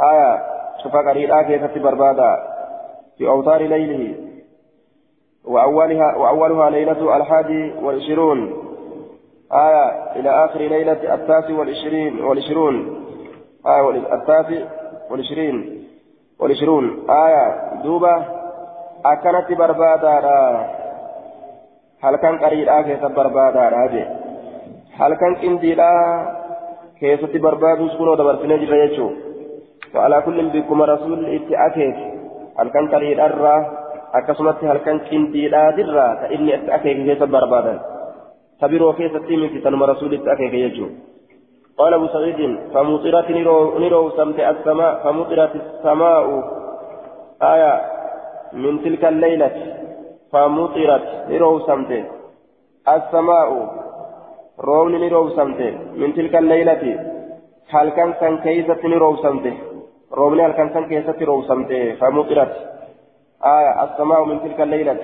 [0.00, 0.42] آية
[0.82, 2.42] شوفا قريرا كيستي بربادا
[3.18, 4.14] في أوتار ليله
[5.44, 8.52] وأولها وأولها ليلة الحادي والعشرون
[9.52, 13.04] آية إلى آخر ليلة التاسع والعشرين والعشرون
[13.66, 14.64] آية التاسع
[15.10, 15.86] والعشرين
[16.40, 18.24] والعشرون آية دوبة
[19.04, 20.18] أكنت بربادا
[22.02, 23.68] هل كان قريبا كيف بربادا
[24.98, 25.34] هل كان
[27.02, 29.08] كنديلا كيف بربادو سكونو دبرتنا جريتشو
[29.94, 31.96] وعلى كل بكم رسول اتأكيد
[32.58, 33.56] هل كان قريبا الرا
[34.18, 37.74] أكسمت هل كان كنديلا درا فإني اتأكيد كيف بربادا
[38.60, 40.86] تبيرو كيف تيمي في تنم رسول اتأكيد يجو
[41.78, 42.40] قال أبو سعيد
[42.74, 43.28] فمطرت
[43.82, 46.24] نرو سمت السماء فمطرت السماء
[47.52, 47.74] آية
[48.62, 49.56] من تلك الليلة
[50.32, 51.90] فمطرت نرو سمت
[52.96, 53.48] السماء
[54.60, 55.60] روم نرو سمت
[56.00, 56.82] من تلك الليلة
[57.74, 59.46] هل كان سن كيسة نرو سمت
[60.18, 62.52] روم هل كان سن كيسة نرو سمت فمطرت
[63.44, 64.98] آية السماء من تلك الليلة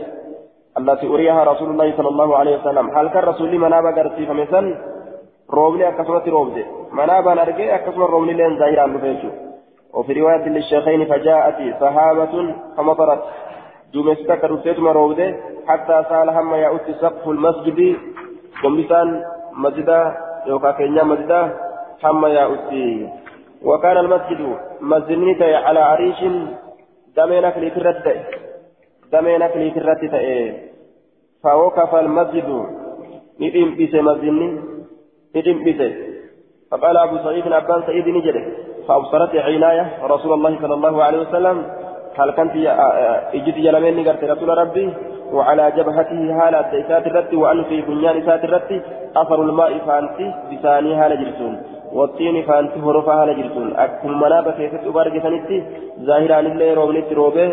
[0.79, 4.65] التي أريها رسول الله صلى الله عليه وسلم هل كان رسول منابا قرسي فمثل
[5.51, 9.29] روبني أكسمت روبدي منابا أرجع أكسم روبني لين ظاهر عن بفيتو
[9.95, 13.23] وفي رواية للشيخين فجاءت سحابة فمطرت
[13.95, 15.35] دومستا كروسيتما روبدي
[15.69, 17.97] حتى سال هم يأتي سقف المسجد
[18.63, 19.25] قمبسان
[19.65, 20.01] مسجدا
[20.47, 21.41] يوكا كينيا مسجدا
[22.05, 23.09] هم يأتي
[23.69, 24.41] وكان المسجد
[24.81, 26.21] مسجد على عريش
[27.17, 28.07] دمينك لترد
[29.13, 30.03] دمينك لترد
[31.45, 32.49] فوقف المسجد
[33.41, 34.39] ندم بس مسجد
[35.37, 35.93] ندمبته
[36.71, 38.45] فقال أبو سعيد أبان سعيد نجده
[38.89, 41.57] فأبصرت عناية رسول الله صلى الله عليه وسلم
[42.19, 42.57] كنت
[43.35, 44.87] إجت جلمين نقرت رسول ربي
[45.33, 48.83] وعلى جبهته هالة إسات الرت وأنفي بنيان إسات الرت
[49.17, 50.19] أثر الماء فأنت
[50.53, 51.63] بساني هالة جرسون
[51.93, 55.65] والطين فأنت هرفا هالة جرسون أكثر منابة كيست أبارك سنتي
[56.01, 57.49] ظاهرا لله روبنت روبه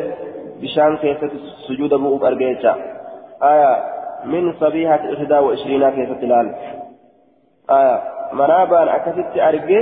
[0.61, 1.32] بشان كيست
[1.68, 2.76] سجود أبو أبارك
[3.43, 3.84] آية
[4.26, 6.55] من صبيحة إحدى وعشرين كيست الآن
[7.70, 8.01] آية
[8.34, 9.82] منابان أكست أرجع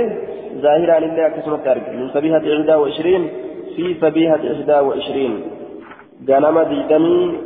[0.64, 3.43] ظاهرا لله أكسمت أرجع من سبيهة إحدى وعشرين
[3.76, 5.34] في سبيهة إحدى وعشرين.
[6.28, 7.40] جنم ديدمي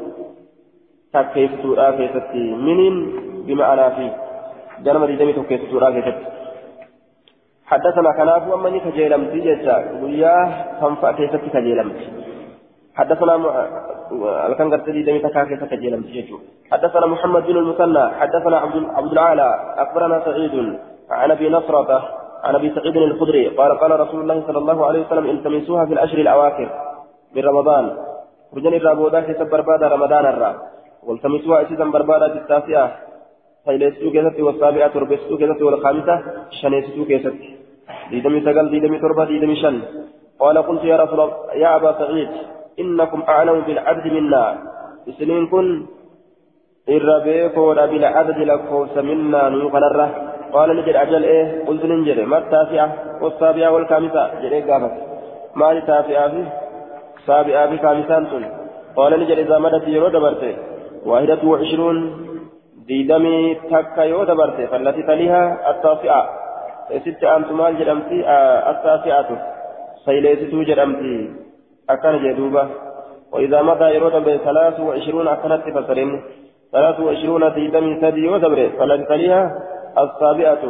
[1.12, 2.94] تكيف سورة كيستي منين؟
[3.46, 4.06] بمعنى في
[4.84, 6.26] جنم ديدمي تكيف سورة كيستي
[7.66, 10.48] حدثنا كناف ومن كجيلم تيجتا وياه
[10.80, 11.88] تنفع كيستي كجيلم
[12.98, 13.34] حدثنا
[14.46, 15.56] الكن قد تجد دمي تكاكي
[16.12, 16.38] تيجو
[16.72, 18.04] حدثنا محمد بن المثنى.
[18.20, 20.54] حدثنا عبد عبد العالى أخبرنا سعيد.
[21.10, 21.90] عن أبي نصرة.
[22.44, 26.18] عن أبي سعيد الخدري قال قال رسول الله صلى الله عليه وسلم التمسوها في الاشهر
[26.18, 26.68] الأواخر
[27.34, 27.84] من رمضان.
[28.56, 30.50] رجل الرابودا كسب بربادا رمضان الرا.
[31.06, 32.86] والتمسوها اسيدا بربادا في التاسعة
[33.64, 36.16] سيلستو كيستي والسابعة تربستو كيستي والخامسة
[36.50, 37.48] شنيستو كيستي
[38.10, 39.76] ديدمي سقل ديدمي تربة ديدمي شن.
[40.40, 42.30] قال قلت يا رسول الله يا أبا سعيد
[42.80, 44.44] إنكم أعلم بالعبد منا.
[45.18, 45.86] سنين كن
[46.88, 50.08] إربيكو بالعبد لكوس منا نوقن الره
[50.52, 52.88] قال نجد أجل إيه؟ قلت ننجري ما التاسعة؟
[53.22, 54.40] والسابعة والخامسة.
[54.42, 54.92] جريك قافت
[55.54, 56.44] ما التاسعة في؟
[57.26, 58.26] سابعة في خامسان
[58.96, 60.56] قال نجد إذا مدت يرو دبرته
[61.06, 61.96] واحدة وعشرون.
[62.86, 66.22] ديدمي تكا يو دبرته فالتي تليها التاسعة.
[67.04, 68.18] ست أنت مال جرمتي
[68.72, 69.28] التاسعة.
[70.04, 71.30] سيليستو جرمتي
[71.90, 72.68] أكان جدوبة
[73.32, 76.10] وإذا مضى يرو دبرته ثلاث وعشرون أكنت فسرين
[76.72, 79.42] ثلاث وعشرون ديدمي سدي يو دبرته فالتي تليها
[79.98, 80.64] السابعة.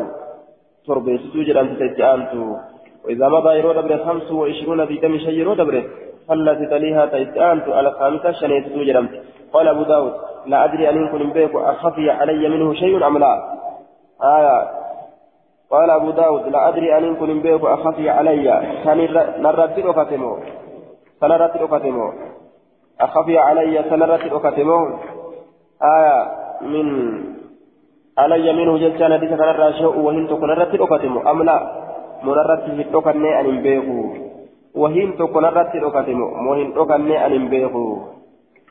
[0.89, 2.57] تربيستو جرمتي تتأنتو
[3.05, 5.89] وإذا مضى يرو دبرته خمس وعشرون ديدمي شي يرو دبرته
[6.29, 9.13] فالتي تليها تتأنت على خامسة شنيتو جرمت
[9.53, 10.15] قال أبو داود
[10.47, 13.33] لا أدري أن يكون بيك أخفي علي منه شيء أم لا.
[14.23, 14.59] آية.
[15.71, 18.47] قال أبو داود لا أدري أن يكون بيك أخفي علي.
[18.85, 18.99] كان
[19.43, 20.39] نرد أكتمو
[21.21, 22.13] سنرد أكتمو
[23.01, 24.79] أخفي علي سنرد أكتمو
[25.83, 26.19] آية.
[26.61, 26.89] من
[28.19, 31.57] علي منه جلسان حديث كان الراشع وهن تكون رد أكتمو أم لا
[32.27, 33.47] مررت في التوكني أن
[35.19, 37.83] tokko narratti dhokate moo hin dhokanne an hin beeku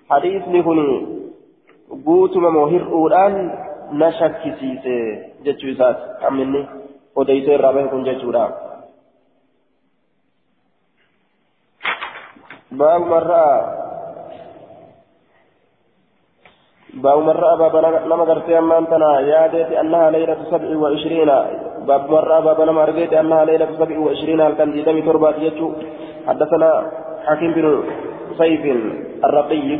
[0.10, 0.80] hadiisni kun
[2.06, 3.36] guutuma moo hir'uudhaan
[3.92, 4.96] na shakkisiise
[5.44, 6.62] jechuu isaati amminni
[7.16, 8.48] odeysee irraa bahe kun jechuudha
[12.72, 13.44] باب مرة
[16.94, 17.76] باب مرة باب
[18.06, 21.32] لما قرت أما أنتنا يا ديت أنها ليلة سبع وعشرين.
[21.88, 24.42] باب مرة باب لما رجيت أنها ليلة سبع وعشرين.
[24.42, 25.72] هل كان ديدمي تربة يجو؟
[26.28, 26.92] حدثنا
[27.26, 27.84] حكيم بن
[28.38, 28.64] سيف
[29.26, 29.80] الرقي.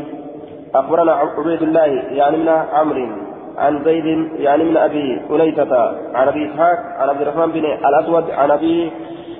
[0.74, 1.86] أخبرنا عبيد الله
[2.20, 3.08] يعني من عمرو
[3.58, 4.06] عن زيد
[4.38, 5.72] يعني من أبي أليتة
[6.14, 8.90] عن أبي إسحاق عن عبد الرحمن بن الأسود عن أبي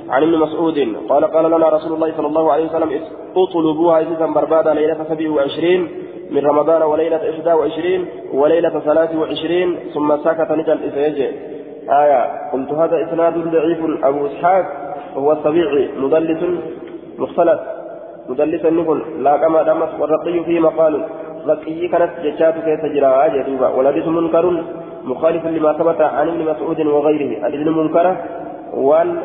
[0.09, 0.97] عن ابن مسعود.
[1.09, 3.01] قال قال لنا رسول الله صلى الله عليه وسلم
[3.37, 6.08] اطلبوها إذا بربادا ليلة سبع وعشرين.
[6.31, 11.29] من رمضان وليلة إحدى وعشرين وليلة ثلاث وعشرين ثم سكت نجل إسيجي.
[11.91, 14.05] آية قلت هذا إسناد ضعيف.
[14.05, 14.65] أبو إسحاق
[15.17, 16.43] وهو السبيعي مدلس
[17.19, 17.61] مختلط
[18.29, 21.05] مدلس النقل لا كما دمس والرقي فيه مقال.
[21.47, 24.65] رقي كانت جشات كيف جرى؟ جدوبا والحديث منكر
[25.05, 27.47] مخالف لما ثبت عن ابن مسعود وغيره.
[27.47, 28.17] الابن منكر
[28.75, 29.19] وان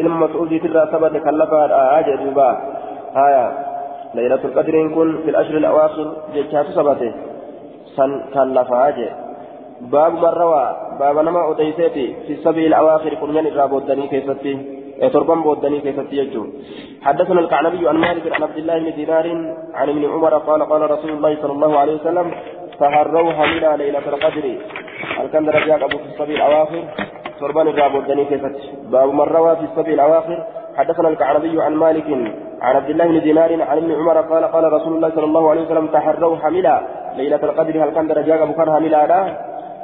[0.00, 2.50] ابن مسعود ترى ثبت كلفها جدوبا
[3.16, 3.75] آية
[4.16, 7.14] ليلة القدر يكون في الأشهر الأواخر جشات ثبت
[7.96, 9.26] سن كلفها
[9.80, 15.80] باب من روى باب نما أتيسيتي في السبيل الأواخر كن الرابو الدني كيفتي تربان بودني
[15.80, 16.46] كيف تيجو
[17.02, 19.26] حدثنا الكعنبي عن مالك عن عبد الله بن دينار
[19.74, 22.30] عن ابن عمر قال قال رسول الله صلى الله عليه وسلم
[22.80, 24.46] تهروا حملا ليلة القدر
[25.18, 26.84] هل كان درجات أبو في السبيل الأواخر
[27.40, 28.42] تربان الراب بودني كيف
[28.92, 30.38] باب من روى في السبيل الأواخر
[30.76, 32.08] حدثنا الكعنبي عن مالك
[32.62, 35.62] عن عبد الله بن دينار عن ابن عمر قال قال رسول الله صلى الله عليه
[35.62, 36.80] وسلم تحروا حملا.
[37.16, 39.24] ليلة القدر هل كان درجات أبو كان حملا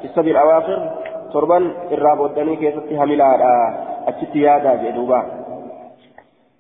[0.01, 0.91] في السبيل الأواخر
[1.33, 3.29] تربان الراب بودني كيف حملا؟
[4.09, 5.21] أتت يادا جدوبا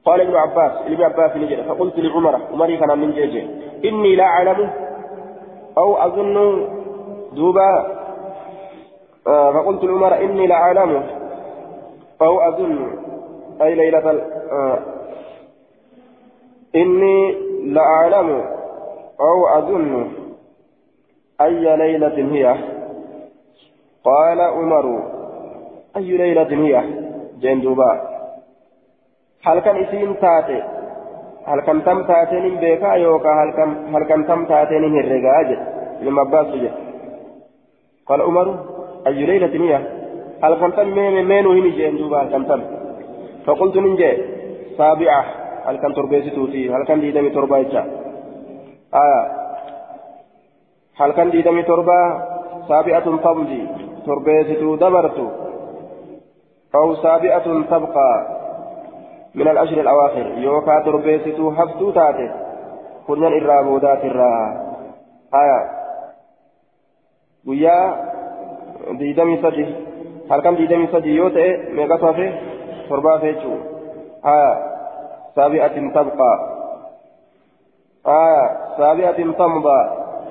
[0.06, 3.42] قال ابن عباس ابن عباس نجد فقلت لعمر عمر كان من جيجي
[3.84, 4.70] إني لا أعلم
[5.78, 6.66] أو أظن
[7.32, 8.01] دوبا
[9.26, 11.02] آه فقلت لعمر إني لا أعلم
[12.22, 12.90] أو أظن
[13.62, 14.78] أي ليلة آه
[16.74, 18.44] إني لا أعلم
[19.20, 20.12] أو أظن
[21.40, 22.56] أي ليلة هي
[24.04, 25.02] قال عمر
[25.96, 27.02] أي ليلة هي
[27.42, 27.90] jeen duuba
[29.42, 30.58] halkan isiin taate
[31.46, 33.38] halkan tam taateen hin beekaa yookaan
[33.92, 35.66] halkan tam taateen hin herregaa jedhe
[36.06, 36.78] ilma abbaasu jedhe
[38.10, 38.54] qala umaru
[39.08, 39.80] ayyu leeylatin hiya
[40.42, 40.94] halkan tam
[41.32, 42.62] meenuu hin jeen duuba halkan tam
[43.46, 44.16] فقلت من جاء.
[44.78, 45.24] سابعة.
[45.66, 47.84] هل كان تربيتي في هل كان ديدمي تربة آية.
[50.96, 52.22] هل كان ديدمي تربة
[52.68, 53.68] سابعة تمضي.
[54.06, 55.18] تربيتي دبرت.
[56.74, 58.12] أو سابعة تبقى.
[59.34, 60.26] من الأشهر الأواخر.
[60.38, 62.30] يوكا تربيستو حفتو تاتي.
[63.06, 64.34] كنن الرابودات الرا
[65.34, 65.60] آية.
[67.46, 68.11] ويا
[68.90, 69.66] ديدمي سدي
[70.30, 72.32] هل كان ديدمي سدي يوتي ميغا صافي
[72.88, 73.54] تربا فيتشو
[74.26, 74.52] آية
[75.36, 76.32] سابعة تبقى
[78.06, 78.42] آية
[78.78, 79.78] سابعة تمضى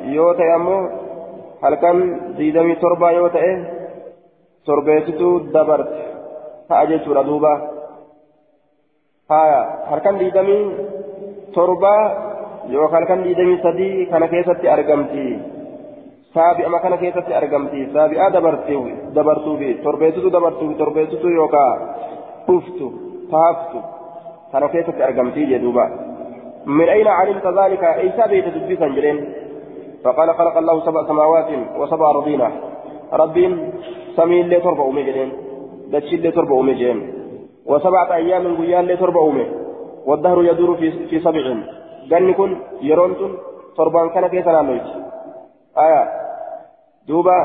[0.01, 0.89] يوتي أمو
[1.63, 1.97] هل كان
[2.37, 3.65] ديدمي تربا يوتي
[4.65, 6.11] تربيستو دبرت
[6.71, 7.53] ta'a jechuudha duuba.
[9.31, 10.63] Haya halkan diidamii
[11.55, 12.03] torbaa
[12.71, 15.25] yookaan halkan diidamii sadii kana keessatti argamti.
[16.33, 17.89] Saabi'a makana keessatti argamti.
[17.93, 18.33] Saabi'a
[19.15, 21.79] dabartuu fi torbeessitu dabartuu fi torbeessitu yookaan
[22.47, 22.87] dhuftu
[23.31, 23.83] taaftu
[24.51, 26.11] kana keessatti argamti jedhuuba
[26.65, 29.33] من أين علمت ذلك أي سابيت دبيسا جرين
[30.03, 32.41] فقال خلق الله سبع سماوات وسبع أرضين
[33.13, 33.57] رب
[34.15, 35.31] سمين لي تربة أمي جرين
[35.91, 37.13] دتشي لي تربة أمي جرين
[37.65, 39.45] وسبعة أيام قيان لي تربة أمي
[40.05, 41.57] والدهر يدور في في سبع
[42.11, 43.15] قال كن يرون
[43.77, 44.09] تربان
[47.07, 47.37] دوبا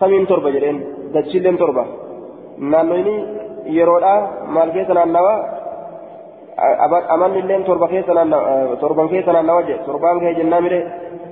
[0.00, 0.76] سمين تربة جرين
[1.14, 1.84] دتشي لي تربة
[2.58, 3.16] نانويني
[3.78, 4.14] يرودا
[4.54, 5.26] مال كيف نعمل
[7.14, 8.12] amanni illeen torba keessa
[8.80, 10.80] torban keessa naannawa jedhe torbaan gahe jennaa mire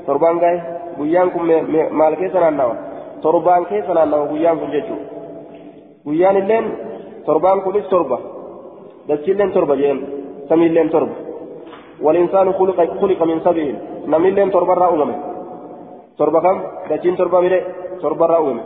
[0.06, 0.56] torbaan gahe
[0.96, 1.46] guyyaan kun
[1.90, 2.74] maal keessa naannawa
[3.22, 5.06] torbaan keessa naannawa guyyaan kun jechuudha
[6.04, 6.64] guyyaan illeen
[7.26, 8.18] torbaan kunis torba
[9.08, 9.98] dachiilleen torba jeen
[10.48, 11.14] samiilleen torba
[12.02, 13.66] والإنسان خلق خلق من سبع
[14.06, 14.74] نميلين تربة
[16.18, 16.56] تربة كم
[16.90, 17.60] دجين تربة ميري
[18.02, 18.64] تربة رأومه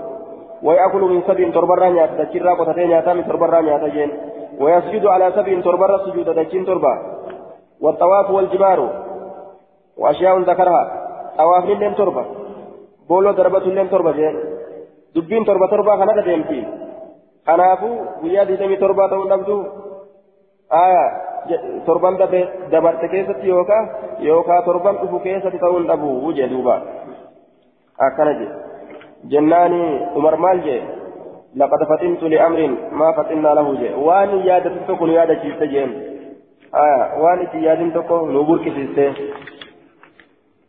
[0.62, 4.11] ويأكل من سبع تربة رانيات دجين راقو تتين ياتامي تربة رانيات جين
[4.61, 6.92] ويسجد على سبع تربة سجود دجين تربة
[7.80, 8.80] والطواف والجبار
[9.97, 10.82] وأشياء ذكرها
[11.38, 12.24] طواف لين تربة
[13.09, 14.34] بولو دربة لين تربة جين
[15.14, 16.86] دبين تربة تربة خنا ديمتي
[17.47, 19.57] kanaafuu guyyaa digdamii torbaa ta'uu dhabdu.
[21.86, 22.16] Torban
[22.70, 23.90] dabarte keessatti yookaan
[24.28, 26.49] yookaan torban dhufu keessatti ta'uu hin dhabu jee
[27.99, 28.47] akkana je
[29.28, 29.82] jennaani
[30.16, 30.82] umar maal jee
[31.57, 32.61] لقد فتنت لأمر
[32.92, 35.90] ما فتنا له جي وان يادة تكون يادة جيسة جين
[36.74, 39.14] آه وان يادة تكون نبور كسيسة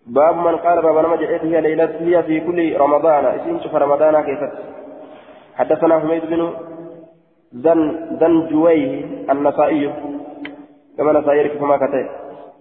[0.07, 4.39] باب من قال باب نمجي هي ليلة هي في كل رمضان اسم شوف رمضان كيف
[5.55, 6.41] حدثنا حميد بن
[7.53, 7.79] زن
[8.19, 9.93] زنجويه النسائي
[10.97, 12.07] كما نسائي كما كتب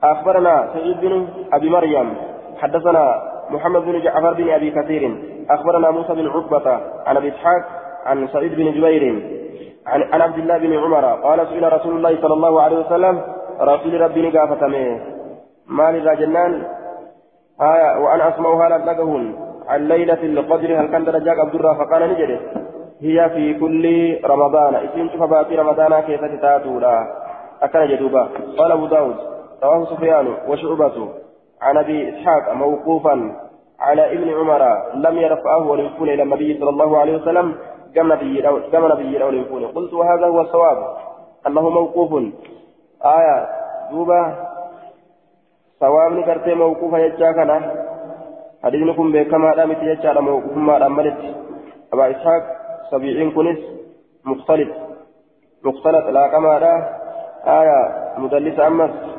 [0.03, 2.15] أخبرنا سعيد بن أبي مريم
[2.59, 5.17] حدثنا محمد بن جعفر بن أبي كثير.
[5.51, 6.71] أخبرنا موسى بن عقبة
[7.07, 7.65] عن أبي إسحاق
[8.07, 9.23] عن سعيد بن جبير
[9.87, 11.05] عن, عن عبد الله بن عمر.
[11.05, 13.21] قال سئل رسول الله صلى الله عليه وسلم
[13.61, 14.67] رسول ربي نقافة
[15.67, 16.63] مال الرجلان
[17.63, 19.35] آية وأنا أسمعها لأنكهن
[19.69, 22.41] عن ليلة القدر هل كان درجاك عبد الله فقال نجده
[23.01, 24.75] هي في كل رمضان.
[24.75, 27.07] اسم فباتي رمضان كيف تتاتولا
[27.63, 28.29] أكن جدوبا.
[28.59, 29.17] قال أبو داود
[29.65, 31.09] رواه سفيان وشعبة.
[31.63, 33.37] عن أبي إسحاق موقوفا
[33.81, 37.55] على ابن عمر لم يرفعه وليكون إلى النبي صلى الله عليه وسلم
[37.95, 38.43] كما نبي
[38.73, 40.97] كما نبي وليكون قلت وهذا هو الصواب
[41.47, 42.23] أنه موقوف.
[43.05, 43.49] آية
[43.91, 44.49] دوبا
[45.81, 47.87] صواب نكرتي موقوفا يجاكنا
[48.65, 51.17] حديثكم بكما دامت يجاكنا موقوف ما دامت
[51.93, 52.43] أبا إسحاق
[52.91, 53.59] سبيعين كنس
[54.25, 54.69] مختلف
[55.65, 56.53] مختلط لا كما
[57.47, 57.79] آية
[58.19, 59.16] مدلس أمس.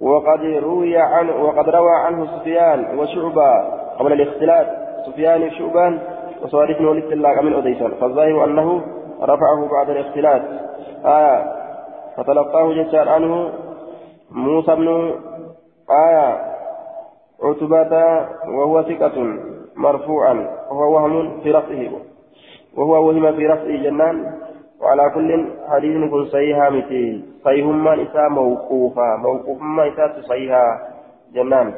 [0.00, 3.50] وقد روي عنه وقد روى عنه سفيان وشعبة
[3.98, 4.66] قبل الاختلاط.
[5.06, 5.98] سفيان شعبان
[6.42, 8.82] وصالح ولد الله من أديسان فالظاهر أنه
[9.22, 10.42] رفعه بعد الاختلاط.
[11.04, 11.52] آية.
[12.16, 13.50] فتلقاه جسار عنه
[14.30, 15.14] موسى بن
[15.90, 16.54] آية.
[17.42, 19.38] عتبة وهو ثقة
[19.76, 20.48] مرفوعا.
[20.70, 21.90] وهو وهم في رفعه.
[22.76, 24.32] وهو وهم في رفعه جنان.
[24.80, 25.30] وعلى كل
[25.68, 27.24] حديث كن صحيحا متي.
[27.44, 29.16] صحيحما إساء موقوفا.
[29.16, 30.78] موقوفما إساء صحيحا.
[31.34, 31.74] جنان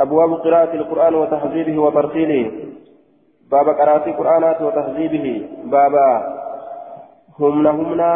[0.00, 2.50] أبواب قراءة القرآن وتحذيبه وترتيله.
[3.50, 5.26] باب قراءة القرآن وتحذيبه
[5.64, 5.94] باب
[7.40, 8.12] همنا همنا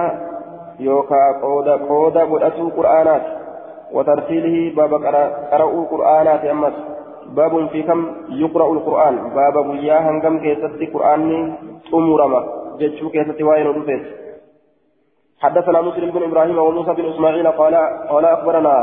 [0.80, 3.24] يوكا قودا قودا قدأتوا قرآنات
[3.92, 4.57] وترتيله.
[4.76, 4.92] باب
[5.53, 6.76] قرأوا قرآنات أمس.
[7.36, 9.14] باب في كم يقرأ القرآن.
[9.34, 11.53] باب بيا هنغم كيست قرآن
[11.94, 12.42] أمرما
[12.81, 13.07] جتشو
[13.49, 14.20] وين ودفت
[15.41, 17.74] حدثنا مسلم بن إبراهيم وموسى بن إسماعيل قال
[18.09, 18.74] قال أخبرنا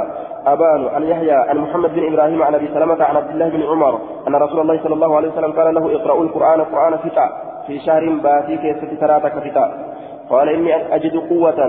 [0.45, 3.99] أبان عن يحيى عن محمد بن إبراهيم عن أبي سلمة عن عبد الله بن عمر
[4.27, 7.29] أن رسول الله صلى الله عليه وسلم قال له اقرأوا القرآن قرآن فتى
[7.67, 9.65] في شهر باتي كيست تراتك فتى
[10.29, 11.59] قال إني أجد قوة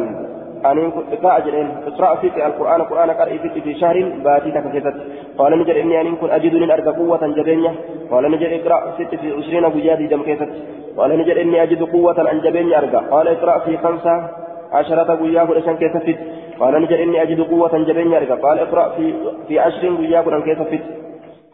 [0.66, 4.94] أن اقرأ جرين اقرأ فيك القرآن قرآن قرأ فيك في شهر باتي تكفتت
[5.38, 7.74] قال نجر إني أن كن أجد من أرجى قوة جبينة.
[8.10, 10.48] قال نجر اقرأ ست في عشرين بجادي دم كيست
[10.96, 14.28] قال نجر إني أجد قوة أن جبيني أرجى قال اقرأ في خمسة
[14.72, 16.18] عشرة بوياه لشان كيست
[16.60, 19.14] قال نجر إني أجد قوة جبيني أرجى قال اقرأ في
[19.48, 20.80] في عشر بوياه لشان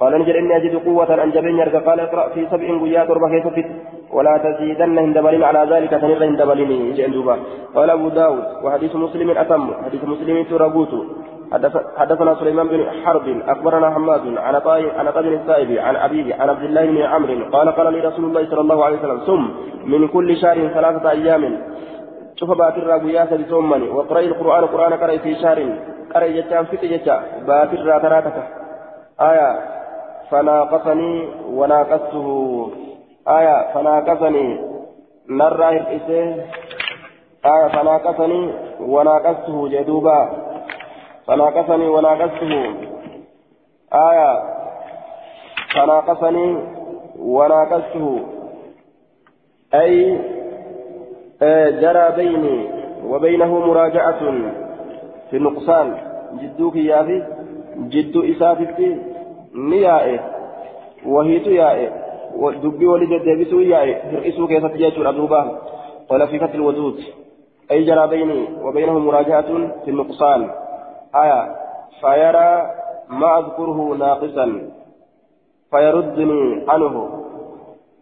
[0.00, 3.66] قال نجر إني أجد قوة أن جبيني أرجى قال اقرأ في سبع بوياه تربة كيست
[4.16, 7.36] ولا تزيدن هندبلين على ذلك تنر هندبلين جندوبا
[7.74, 9.66] قال أبو داود وحديث مسلم أتم.
[9.84, 10.92] حديث مسلم تربوت
[11.96, 16.64] حدثنا سليمان بن حرب أخبرنا حماد عن طاي عن بن السائب عن أبيه عن عبد
[16.68, 19.42] الله بن عمرو قال قال لي رسول الله صلى الله عليه وسلم سم
[19.92, 21.44] من كل شهر ثلاثة أيام.
[22.36, 25.58] شوف باتر رابيات بسومني واقرأ القرآن قرآن قرأ في شهر
[26.14, 28.36] قرأ جتان فتي جتا باتر راتراتك
[29.20, 29.50] آية
[30.30, 32.70] فناقصني وناقصته.
[33.28, 34.60] آية فناقصني
[35.28, 36.46] نرى إسيه
[37.44, 40.30] آية فناقصني وناقصته جدوبا.
[41.26, 42.74] فناقصني وناقصته.
[43.92, 44.42] آية
[45.74, 46.58] فناقصني
[47.18, 48.20] وناقصته.
[49.74, 50.20] أي
[51.42, 52.68] آه، جرى بيني
[53.04, 54.20] وبينه مراجعة
[55.30, 55.96] في النقصان
[56.40, 57.22] جدوك يا في
[57.78, 58.96] جدو إسافتي
[59.54, 60.20] نيائه
[61.06, 62.03] وهيت يائه
[62.36, 65.58] ودبي ولد الدبسو يائه هرئسو كيف تجاجر الأدوبة
[66.08, 67.00] قال في فتح الوجود
[67.70, 69.50] أي جرى بيني وبينه مراجعة
[69.84, 70.50] في النقصان
[71.14, 71.56] آية
[72.00, 72.70] فيرى
[73.08, 74.46] ما أذكره ناقصا
[75.70, 76.94] فيردني عنه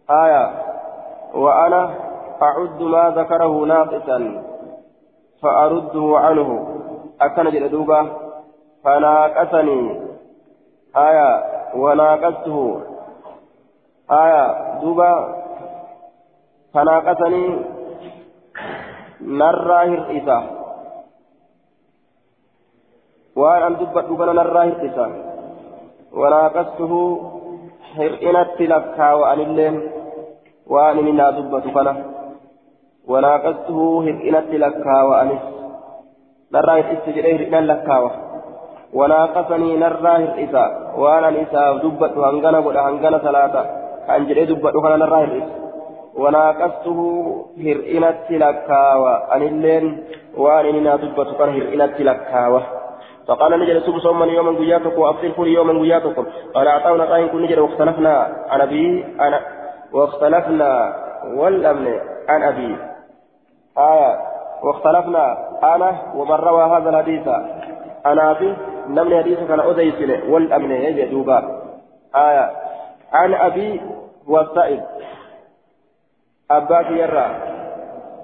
[0.09, 0.51] آية
[1.33, 1.95] وأنا
[2.41, 4.43] أعد ما ذكره ناقصا
[5.41, 6.67] فأرده عنه
[7.21, 8.07] أكن جلدوبة
[8.83, 10.01] فناقصني
[10.95, 11.43] آية
[11.75, 12.81] وناقصته
[14.21, 14.45] آية
[14.81, 15.09] دوبة
[16.73, 17.45] فناقصني
[19.21, 20.43] نرى هرئسة
[23.35, 25.07] وأن أن دبت كان نرى هرئسة
[26.13, 26.93] وناقصته
[27.97, 29.75] هرئنت لكا وأن اللين
[30.67, 31.87] وأن من دبت كان
[33.07, 35.43] وناقصته هرئنت لكا وأنس
[36.53, 36.75] نرى
[37.07, 37.97] جريه هرئنا لكا
[38.93, 40.63] وناقصني نرى هرئسة
[41.01, 43.82] وأنا نساء دبت هنغنا قد هنغنا ثلاثة.
[44.09, 45.63] أن جريه دبت كان نرى هرئسة
[46.15, 46.99] وناقصته
[47.57, 50.03] هرئنت لكاوة أن اللين
[50.37, 52.63] وأن إننا دبت كان هرئنت لكاوة
[53.27, 56.25] فقال نجد سب صوما يوما قياتكم وأفطر يوما قياتكم
[56.55, 58.13] قال أعطانا قائن كل نجد واختلفنا
[58.49, 59.39] عن أبي أنا
[59.93, 60.93] واختلفنا
[61.35, 61.87] والأمن
[62.29, 62.77] عن أبي
[63.77, 64.19] آية
[64.63, 65.37] واختلفنا
[65.75, 67.27] أنا ومن روى هذا الحديث
[68.05, 68.55] أنا أبي
[68.87, 71.61] نمني حديث كان أزيسل والأمن يجدوبا
[72.15, 72.51] آية
[73.13, 73.81] عن أبي
[74.27, 74.81] والسائب
[76.51, 77.27] أباك يرى.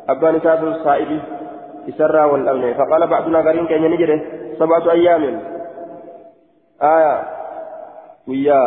[0.09, 1.19] أبان إساب الصائب.
[1.87, 2.73] يسرى والأمن.
[2.73, 4.21] فقال بعضنا قرين كأن ينجره
[4.59, 5.41] سبعة أيام.
[6.81, 7.23] آية.
[8.27, 8.61] ويا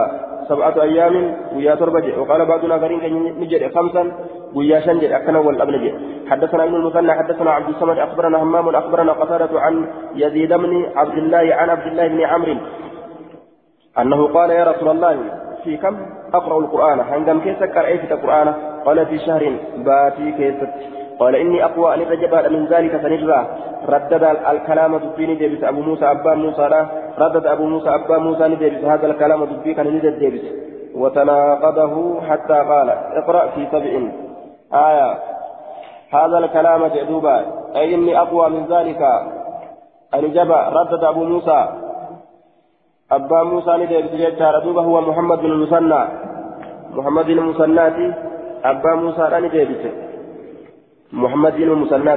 [0.48, 1.36] سبعة أيام.
[1.56, 4.12] ويا تربة وقال بعضنا قرين كأن ينجره خمسا.
[4.54, 5.16] ويا شنجر.
[5.16, 5.82] أكنا والأمن
[6.30, 7.12] حدثنا ابن المثنى.
[7.12, 7.98] حدثنا عبد الصمد.
[7.98, 8.76] أخبرنا همام.
[8.76, 12.56] أخبرنا قتادة عن يزيد بن عبد الله عن عبد الله بن عمرو.
[13.98, 15.16] أنه قال يا رسول الله
[15.64, 15.96] في كم
[16.34, 18.54] أقرأ القرآن؟ هنقم كيف قرأت القرآن؟
[18.84, 20.56] قال في شهر باتي كيف
[21.20, 23.46] قال إني أقوى أن رجب من ذلك فنجرى
[23.88, 26.86] ردد الكلام دبي ديبس أبو موسى أبا موسى لا.
[27.18, 30.44] ردد أبو موسى أبا موسى ديبس هذا الكلام دبي كان ندد ديبس
[30.94, 33.92] وتناقضه حتى قال اقرأ في سبع.
[34.88, 35.18] آية.
[36.12, 37.36] هذا الكلام جدوبا.
[37.76, 39.02] أي إني أقوى من ذلك.
[40.14, 41.68] أن جب ردد أبو موسى.
[43.12, 46.02] أبا موسى ندير جيتشار دوبا هو محمد بن المثنى
[46.96, 48.14] محمد بن المثنى
[48.64, 49.68] أبا موسى ندير
[51.12, 52.12] محمد بن المثنى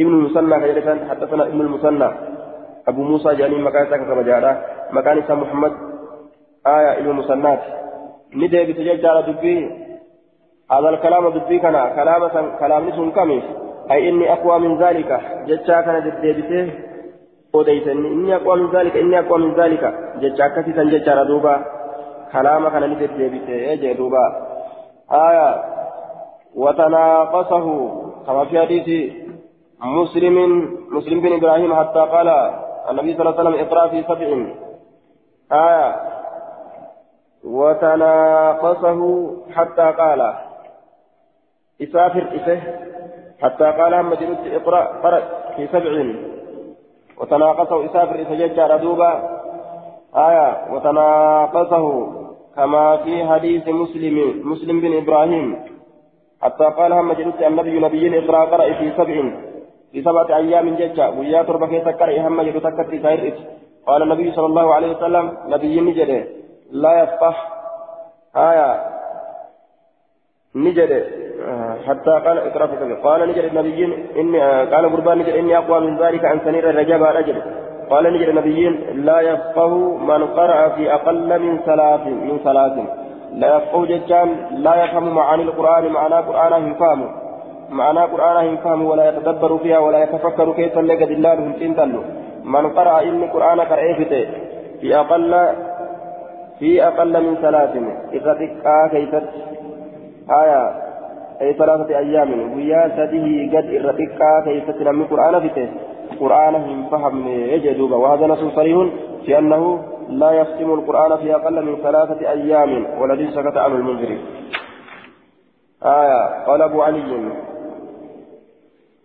[0.00, 2.08] ابن المثنى كذلك حدثنا ابن المثنى
[2.88, 4.62] أبو موسى جاني مكان ساكا كما جارا
[4.92, 5.72] مكان اسم محمد
[6.66, 7.58] آية ابن المثنى
[8.34, 9.56] ندير جيتشار دبي
[10.72, 12.22] هذا الكلام دبي كان كلام
[12.60, 13.44] كلام نسون كميس
[13.90, 16.70] أي إني أقوى من ذلك جيتشا كان دبي
[17.60, 19.88] odeysanni inni aqwa min zalika inni aqwa min zalika
[20.20, 21.54] jecha akkasiisan jechaadha duuba.
[22.32, 24.22] Kalaama kana ni deddeebise jee duuba.
[25.08, 25.48] Aya
[26.56, 27.66] وتناقصه
[28.26, 29.12] كما في حديث
[29.80, 30.36] مسلم
[30.90, 32.28] مسلم بن إبراهيم حتى قال
[32.90, 34.28] النبي صلى الله عليه وسلم اقرا في سبع
[35.52, 35.96] آية
[37.44, 39.00] وتناقصه
[39.50, 40.34] حتى قال
[41.82, 42.60] إسافر إسه
[43.42, 45.20] حتى قال جلست اقرا قرأ
[45.56, 46.04] في سبع
[47.20, 49.12] وتناقصه إسافر إسججار دوبا.
[50.16, 52.12] آية وتناقصه
[52.56, 55.56] كما في حديث مسلم مسلم بن إبراهيم.
[56.42, 59.16] حتى قال هم جلس النبي نبي إقرأ قرأ في سبع
[59.92, 63.34] في سبعة أيام ججا ويا تربة في سكر هم جلس في سائر.
[63.86, 66.26] قال النبي صلى الله عليه وسلم نبي نجده
[66.70, 67.34] لا يفقه.
[68.36, 68.95] آية
[70.64, 71.04] نجد
[71.86, 73.78] حتى قال اقرا في قال نجد النبي
[74.20, 74.40] إني
[74.72, 77.42] قال قربان نجد إني أقوى من ذلك عن سنير الرجب رجل
[77.90, 78.68] قال نجد النبي
[79.08, 82.72] لا يفقه من قرأ في أقل من ثلاث من ثلاث.
[83.32, 87.00] لا يفقه ججان لا يفهم معاني القرآن معنى قرآنه يفهم.
[87.70, 91.52] معنى قرآنه يفهم ولا يتدبر فيها ولا يتفكر كيف لقد الله من
[92.44, 93.92] من قرأ إن قران قرأ
[94.80, 95.48] في أقل
[96.58, 97.70] في أقل من ثلاث.
[98.12, 99.14] إذا تكا كيف
[100.30, 100.62] آية
[101.40, 102.52] أي ثلاثة أيام.
[102.56, 105.68] ويا سده قد الرقيقة كيف تنمي قرآن فته
[106.20, 107.90] قرآن هم فهم يجدوب.
[107.90, 108.88] وهذا نص صريح
[109.26, 114.18] في أنه لا يختم القرآن في أقل من ثلاثة أيام والذي سكت عنه المنذري
[115.84, 117.32] آية قال أبو علي.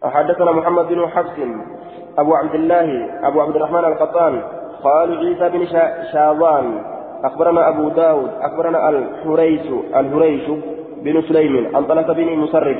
[0.04, 1.38] حدثنا محمد بن حفص
[2.18, 4.42] أبو عبد الله أبو عبد الرحمن القطان
[4.84, 5.66] قال عيسى بن
[6.12, 6.84] شاذان
[7.24, 9.62] أخبرنا أبو داود أخبرنا الحريش
[9.96, 10.52] الهريش
[11.04, 12.78] بن سليم عن بن مسرف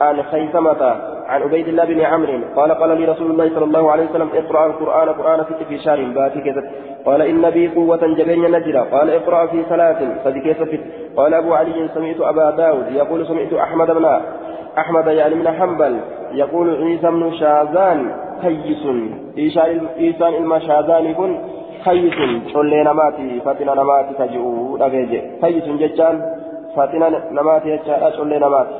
[0.00, 0.82] عن خيثمة
[1.26, 4.66] عن عبيد الله بن عمرو قال قال لي رسول الله صلى الله عليه وسلم اقرأ
[4.66, 6.62] القرآن قرآن ست في شهر باتي كذا.
[7.06, 8.80] قال إن بي قوة جبين نجرة.
[8.80, 10.78] قال اقرأ في ثلاث فذكيت في
[11.16, 14.20] قال أبو علي سمعت أبا داود يقول سمعت أحمد بن
[14.78, 16.00] أحمد يعني من حنبل
[16.32, 17.98] يقول عيسى بن شاذان
[18.42, 18.86] كيس
[19.98, 21.30] إيسان إلما شاذان يكون
[21.84, 22.14] كيس
[22.52, 24.14] شلي نماتي فاتنا نماتي
[24.78, 26.16] دغيجه كيس ججان.
[26.76, 28.78] فاتنا نماتي يجا شلي نماتي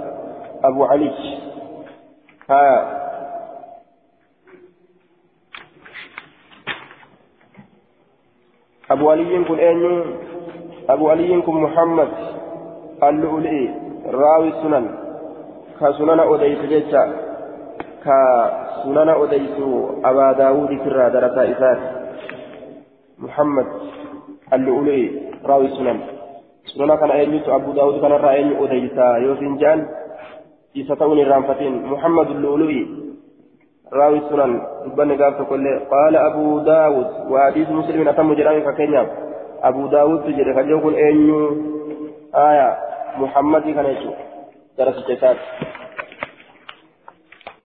[0.64, 1.10] أبو علي.
[2.50, 3.04] ها.
[8.90, 10.04] أبو علي كن أين
[10.88, 12.08] أبو علي كن محمد
[13.02, 13.70] اللؤلؤي
[14.06, 14.86] راوي السنن
[15.80, 17.02] كسنن أديس جيتشا
[18.04, 19.56] كسنن أديس
[20.04, 21.80] أبا داود كرا درسا إسات
[23.18, 23.66] محمد
[24.52, 25.02] اللؤلؤي
[25.44, 26.00] راوي السنن
[26.66, 29.86] سنن كان أين أبو داود كان رأين أديسا يوسين جان
[30.76, 32.82] إيسا توني رامفتين محمد اللؤلؤي
[33.92, 34.52] راوي السنن
[34.86, 35.34] دبني قال
[35.90, 39.02] قال أبو داود وحديث مسلم أتم جرامي فكينيا
[39.62, 41.30] أبو داود تجري خجوكم أين
[42.34, 42.78] آية
[43.16, 44.14] محمد كان يشوف
[44.78, 45.36] درس الجساد